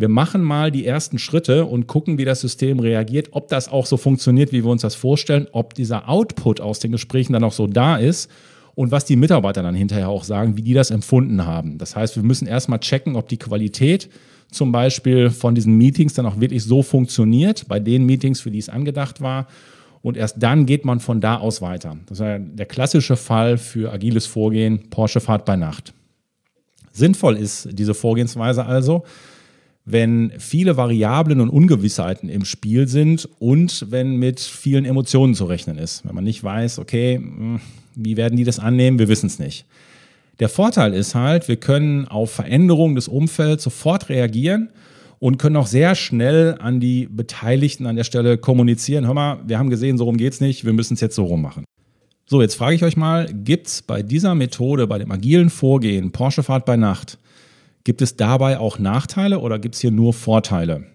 wir 0.01 0.09
machen 0.09 0.41
mal 0.41 0.71
die 0.71 0.85
ersten 0.85 1.19
Schritte 1.19 1.65
und 1.65 1.87
gucken, 1.87 2.17
wie 2.17 2.25
das 2.25 2.41
System 2.41 2.79
reagiert, 2.79 3.29
ob 3.31 3.47
das 3.47 3.69
auch 3.69 3.85
so 3.85 3.97
funktioniert, 3.97 4.51
wie 4.51 4.63
wir 4.63 4.71
uns 4.71 4.81
das 4.81 4.95
vorstellen, 4.95 5.47
ob 5.51 5.75
dieser 5.75 6.09
Output 6.09 6.59
aus 6.59 6.79
den 6.79 6.91
Gesprächen 6.91 7.33
dann 7.33 7.43
auch 7.43 7.53
so 7.53 7.67
da 7.67 7.97
ist 7.97 8.29
und 8.75 8.91
was 8.91 9.05
die 9.05 9.15
Mitarbeiter 9.15 9.61
dann 9.61 9.75
hinterher 9.75 10.09
auch 10.09 10.23
sagen, 10.23 10.57
wie 10.57 10.63
die 10.63 10.73
das 10.73 10.91
empfunden 10.91 11.45
haben. 11.45 11.77
Das 11.77 11.95
heißt, 11.95 12.15
wir 12.15 12.23
müssen 12.23 12.47
erstmal 12.47 12.79
checken, 12.79 13.15
ob 13.15 13.29
die 13.29 13.37
Qualität 13.37 14.09
zum 14.49 14.71
Beispiel 14.71 15.29
von 15.29 15.55
diesen 15.55 15.77
Meetings 15.77 16.13
dann 16.13 16.25
auch 16.25 16.39
wirklich 16.39 16.63
so 16.63 16.83
funktioniert, 16.83 17.67
bei 17.67 17.79
den 17.79 18.05
Meetings, 18.05 18.41
für 18.41 18.51
die 18.51 18.59
es 18.59 18.69
angedacht 18.69 19.21
war. 19.21 19.47
Und 20.01 20.17
erst 20.17 20.41
dann 20.41 20.65
geht 20.65 20.83
man 20.83 20.99
von 20.99 21.21
da 21.21 21.37
aus 21.37 21.61
weiter. 21.61 21.95
Das 22.07 22.19
ist 22.19 22.25
ja 22.25 22.39
der 22.39 22.65
klassische 22.65 23.15
Fall 23.15 23.57
für 23.57 23.93
agiles 23.93 24.25
Vorgehen, 24.25 24.89
Porsche 24.89 25.19
Fahrt 25.19 25.45
bei 25.45 25.55
Nacht. 25.55 25.93
Sinnvoll 26.91 27.37
ist 27.37 27.69
diese 27.71 27.93
Vorgehensweise 27.93 28.65
also, 28.65 29.03
wenn 29.91 30.31
viele 30.37 30.77
Variablen 30.77 31.41
und 31.41 31.49
Ungewissheiten 31.49 32.29
im 32.29 32.45
Spiel 32.45 32.87
sind 32.87 33.27
und 33.39 33.87
wenn 33.89 34.15
mit 34.15 34.39
vielen 34.39 34.85
Emotionen 34.85 35.35
zu 35.35 35.45
rechnen 35.45 35.77
ist. 35.77 36.05
Wenn 36.05 36.15
man 36.15 36.23
nicht 36.23 36.43
weiß, 36.43 36.79
okay, 36.79 37.17
hm, 37.17 37.59
wie 37.95 38.17
werden 38.17 38.37
die 38.37 38.43
das 38.43 38.59
annehmen, 38.59 38.99
wir 38.99 39.07
wissen 39.07 39.27
es 39.27 39.39
nicht. 39.39 39.65
Der 40.39 40.49
Vorteil 40.49 40.93
ist 40.93 41.13
halt, 41.13 41.47
wir 41.47 41.57
können 41.57 42.07
auf 42.07 42.31
Veränderungen 42.31 42.95
des 42.95 43.07
Umfelds 43.07 43.63
sofort 43.63 44.09
reagieren 44.09 44.69
und 45.19 45.37
können 45.37 45.55
auch 45.55 45.67
sehr 45.67 45.93
schnell 45.93 46.57
an 46.59 46.79
die 46.79 47.07
Beteiligten 47.07 47.85
an 47.85 47.95
der 47.95 48.03
Stelle 48.03 48.39
kommunizieren. 48.39 49.05
Hör 49.05 49.13
mal, 49.13 49.39
wir 49.45 49.59
haben 49.59 49.69
gesehen, 49.69 49.99
so 49.99 50.05
rum 50.05 50.17
geht 50.17 50.33
es 50.33 50.41
nicht, 50.41 50.65
wir 50.65 50.73
müssen 50.73 50.95
es 50.95 51.01
jetzt 51.01 51.15
so 51.15 51.25
rum 51.25 51.43
machen. 51.43 51.65
So, 52.25 52.41
jetzt 52.41 52.55
frage 52.55 52.75
ich 52.75 52.83
euch 52.83 52.97
mal, 52.97 53.27
gibt 53.31 53.67
es 53.67 53.81
bei 53.81 54.01
dieser 54.01 54.33
Methode, 54.33 54.87
bei 54.87 54.97
dem 54.97 55.11
agilen 55.11 55.49
Vorgehen, 55.49 56.11
Porsche 56.11 56.43
Fahrt 56.43 56.65
bei 56.65 56.77
Nacht, 56.77 57.19
Gibt 57.83 58.01
es 58.01 58.15
dabei 58.15 58.59
auch 58.59 58.79
Nachteile 58.79 59.39
oder 59.39 59.59
gibt 59.59 59.75
es 59.75 59.81
hier 59.81 59.91
nur 59.91 60.13
Vorteile? 60.13 60.85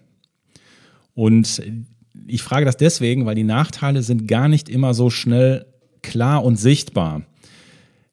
Und 1.13 1.61
ich 2.27 2.41
frage 2.41 2.65
das 2.65 2.77
deswegen, 2.77 3.25
weil 3.25 3.35
die 3.35 3.43
Nachteile 3.43 4.01
sind 4.03 4.27
gar 4.27 4.47
nicht 4.47 4.69
immer 4.69 4.93
so 4.93 5.09
schnell 5.09 5.65
klar 6.01 6.43
und 6.43 6.57
sichtbar. 6.57 7.23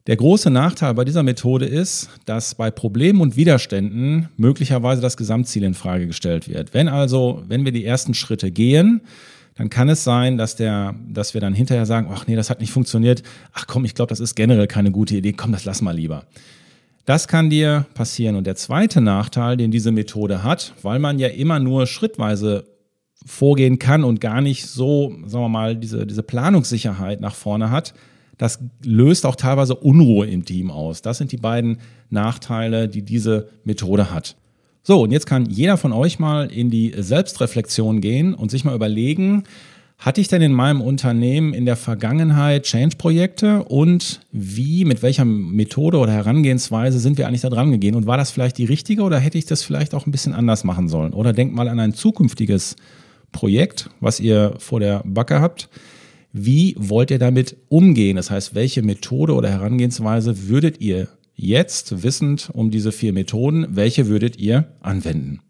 Der 0.07 0.17
große 0.17 0.51
Nachteil 0.51 0.93
bei 0.93 1.03
dieser 1.03 1.23
Methode 1.23 1.65
ist, 1.65 2.09
dass 2.25 2.53
bei 2.53 2.69
Problemen 2.69 3.21
und 3.21 3.37
Widerständen 3.37 4.29
möglicherweise 4.37 5.01
das 5.01 5.17
Gesamtziel 5.17 5.63
in 5.63 5.73
Frage 5.73 6.05
gestellt 6.05 6.47
wird. 6.47 6.75
Wenn 6.75 6.87
also, 6.87 7.43
wenn 7.47 7.65
wir 7.65 7.71
die 7.71 7.85
ersten 7.85 8.13
Schritte 8.13 8.51
gehen, 8.51 9.01
dann 9.55 9.69
kann 9.69 9.89
es 9.89 10.03
sein, 10.03 10.37
dass, 10.37 10.55
der, 10.55 10.93
dass 11.07 11.33
wir 11.33 11.41
dann 11.41 11.53
hinterher 11.53 11.87
sagen, 11.87 12.09
ach 12.11 12.27
nee, 12.27 12.35
das 12.35 12.49
hat 12.51 12.59
nicht 12.59 12.71
funktioniert. 12.71 13.23
Ach 13.53 13.65
komm, 13.65 13.85
ich 13.85 13.95
glaube, 13.95 14.09
das 14.09 14.19
ist 14.19 14.35
generell 14.35 14.67
keine 14.67 14.91
gute 14.91 15.15
Idee. 15.15 15.33
Komm, 15.33 15.53
das 15.53 15.65
lass 15.65 15.81
mal 15.81 15.95
lieber. 15.95 16.25
Das 17.05 17.27
kann 17.27 17.49
dir 17.49 17.85
passieren. 17.93 18.35
Und 18.35 18.47
der 18.47 18.55
zweite 18.55 18.99
Nachteil, 18.99 19.57
den 19.57 19.71
diese 19.71 19.91
Methode 19.91 20.43
hat, 20.43 20.73
weil 20.81 20.99
man 20.99 21.19
ja 21.19 21.27
immer 21.27 21.59
nur 21.59 21.85
schrittweise 21.85 22.65
vorgehen 23.25 23.79
kann 23.79 24.03
und 24.03 24.21
gar 24.21 24.41
nicht 24.41 24.67
so, 24.67 25.15
sagen 25.25 25.45
wir 25.45 25.49
mal, 25.49 25.75
diese, 25.75 26.05
diese 26.05 26.23
Planungssicherheit 26.23 27.21
nach 27.21 27.35
vorne 27.35 27.71
hat, 27.71 27.93
das 28.37 28.59
löst 28.83 29.25
auch 29.25 29.35
teilweise 29.35 29.75
Unruhe 29.75 30.27
im 30.27 30.45
Team 30.45 30.69
aus. 30.69 31.01
Das 31.01 31.17
sind 31.17 31.31
die 31.31 31.37
beiden 31.37 31.79
Nachteile, 32.09 32.89
die 32.89 33.01
diese 33.01 33.49
Methode 33.63 34.11
hat. 34.11 34.35
So, 34.83 35.01
und 35.01 35.11
jetzt 35.11 35.25
kann 35.25 35.45
jeder 35.45 35.77
von 35.77 35.93
euch 35.93 36.19
mal 36.19 36.51
in 36.51 36.69
die 36.69 36.93
Selbstreflexion 36.95 38.01
gehen 38.01 38.33
und 38.33 38.51
sich 38.51 38.65
mal 38.65 38.75
überlegen, 38.75 39.43
hatte 39.97 40.21
ich 40.21 40.27
denn 40.27 40.41
in 40.41 40.51
meinem 40.51 40.81
Unternehmen 40.81 41.53
in 41.53 41.65
der 41.65 41.75
Vergangenheit 41.75 42.63
Change-Projekte 42.63 43.63
und 43.63 44.19
wie, 44.31 44.85
mit 44.85 45.01
welcher 45.01 45.25
Methode 45.25 45.97
oder 45.97 46.11
Herangehensweise 46.11 46.99
sind 46.99 47.17
wir 47.17 47.27
eigentlich 47.27 47.41
da 47.41 47.49
dran 47.49 47.71
gegangen? 47.71 47.95
Und 47.95 48.05
war 48.05 48.17
das 48.17 48.31
vielleicht 48.31 48.57
die 48.57 48.65
richtige 48.65 49.03
oder 49.03 49.19
hätte 49.19 49.37
ich 49.37 49.45
das 49.45 49.63
vielleicht 49.63 49.95
auch 49.95 50.05
ein 50.05 50.11
bisschen 50.11 50.33
anders 50.33 50.63
machen 50.63 50.89
sollen? 50.89 51.13
Oder 51.13 51.33
denkt 51.33 51.55
mal 51.55 51.69
an 51.69 51.79
ein 51.79 51.93
zukünftiges 51.93 52.75
Projekt, 53.31 53.89
was 53.99 54.19
ihr 54.19 54.55
vor 54.59 54.79
der 54.79 55.01
Backe 55.05 55.41
habt. 55.41 55.69
Wie 56.31 56.75
wollt 56.77 57.11
ihr 57.11 57.19
damit 57.19 57.55
umgehen? 57.69 58.17
Das 58.17 58.29
heißt, 58.29 58.55
welche 58.55 58.81
Methode 58.81 59.33
oder 59.33 59.49
Herangehensweise 59.49 60.47
würdet 60.47 60.81
ihr 60.81 61.07
Jetzt, 61.37 62.01
wissend 62.01 62.49
um 62.53 62.71
diese 62.71 62.93
vier 62.93 63.11
Methoden, 63.11 63.67
welche 63.71 64.07
würdet 64.07 64.37
ihr 64.37 64.69
anwenden? 64.79 65.41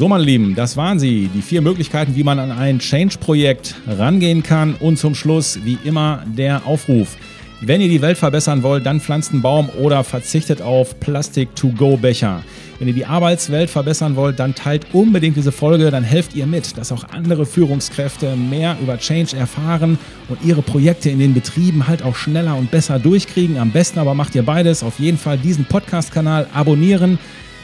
So, 0.00 0.08
meine 0.08 0.24
Lieben, 0.24 0.54
das 0.54 0.78
waren 0.78 0.98
sie. 0.98 1.28
Die 1.34 1.42
vier 1.42 1.60
Möglichkeiten, 1.60 2.16
wie 2.16 2.24
man 2.24 2.38
an 2.38 2.52
ein 2.52 2.78
Change-Projekt 2.78 3.74
rangehen 3.86 4.42
kann. 4.42 4.74
Und 4.76 4.96
zum 4.96 5.14
Schluss, 5.14 5.58
wie 5.62 5.76
immer, 5.84 6.24
der 6.24 6.64
Aufruf. 6.64 7.18
Wenn 7.60 7.82
ihr 7.82 7.90
die 7.90 8.00
Welt 8.00 8.16
verbessern 8.16 8.62
wollt, 8.62 8.86
dann 8.86 9.02
pflanzt 9.02 9.32
einen 9.32 9.42
Baum 9.42 9.68
oder 9.68 10.02
verzichtet 10.02 10.62
auf 10.62 10.98
Plastic-to-go-Becher. 11.00 12.42
Wenn 12.78 12.88
ihr 12.88 12.94
die 12.94 13.04
Arbeitswelt 13.04 13.68
verbessern 13.68 14.16
wollt, 14.16 14.38
dann 14.38 14.54
teilt 14.54 14.86
unbedingt 14.94 15.36
diese 15.36 15.52
Folge, 15.52 15.90
dann 15.90 16.02
helft 16.02 16.34
ihr 16.34 16.46
mit, 16.46 16.78
dass 16.78 16.92
auch 16.92 17.04
andere 17.10 17.44
Führungskräfte 17.44 18.36
mehr 18.36 18.78
über 18.82 18.96
Change 18.96 19.36
erfahren 19.36 19.98
und 20.30 20.42
ihre 20.42 20.62
Projekte 20.62 21.10
in 21.10 21.18
den 21.18 21.34
Betrieben 21.34 21.88
halt 21.88 22.02
auch 22.02 22.16
schneller 22.16 22.56
und 22.56 22.70
besser 22.70 22.98
durchkriegen. 22.98 23.58
Am 23.58 23.70
besten 23.70 23.98
aber 23.98 24.14
macht 24.14 24.34
ihr 24.34 24.44
beides. 24.44 24.82
Auf 24.82 24.98
jeden 24.98 25.18
Fall 25.18 25.36
diesen 25.36 25.66
Podcast-Kanal 25.66 26.46
abonnieren 26.54 27.18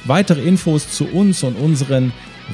Weitere 0.07 0.42
Infos 0.42 0.90
zu 0.90 1.07
uns 1.07 1.42
und 1.42 1.57
unseren 1.57 2.12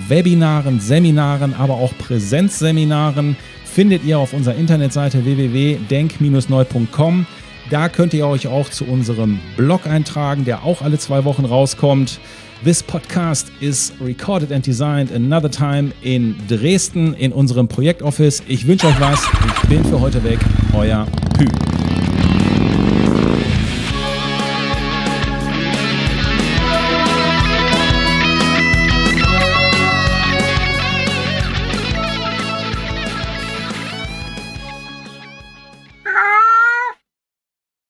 Webinaren, 0.09 0.81
Seminaren, 0.81 1.55
aber 1.55 1.75
auch 1.75 1.93
Präsenzseminaren 1.99 3.37
findet 3.65 4.05
ihr 4.05 4.19
auf 4.19 4.33
unserer 4.33 4.55
Internetseite 4.55 5.25
www.denk-neu.com. 5.25 7.27
Da 7.71 7.89
könnt 7.89 8.15
ihr 8.15 8.27
euch 8.27 8.49
auch 8.49 8.69
zu 8.69 8.85
unserem 8.85 9.41
Blog 9.57 9.87
eintragen, 9.87 10.45
der 10.45 10.65
auch 10.65 10.83
alle 10.83 10.99
zwei 10.99 11.25
Wochen 11.25 11.45
rauskommt. 11.45 12.21
This 12.65 12.83
podcast 12.83 13.51
is 13.61 13.93
recorded 14.01 14.53
and 14.53 14.65
designed 14.65 15.13
another 15.13 15.51
time 15.51 15.93
in 16.01 16.37
Dresden 16.49 17.15
in 17.15 17.33
unserem 17.33 17.67
Projektoffice. 17.67 18.43
Ich 18.47 18.67
wünsche 18.67 18.87
euch 18.87 19.01
was. 19.01 19.27
Ich 19.63 19.69
bin 19.69 19.85
für 19.85 20.01
heute 20.01 20.23
weg. 20.23 20.39
Euer 20.73 21.07
Hü. 21.39 21.82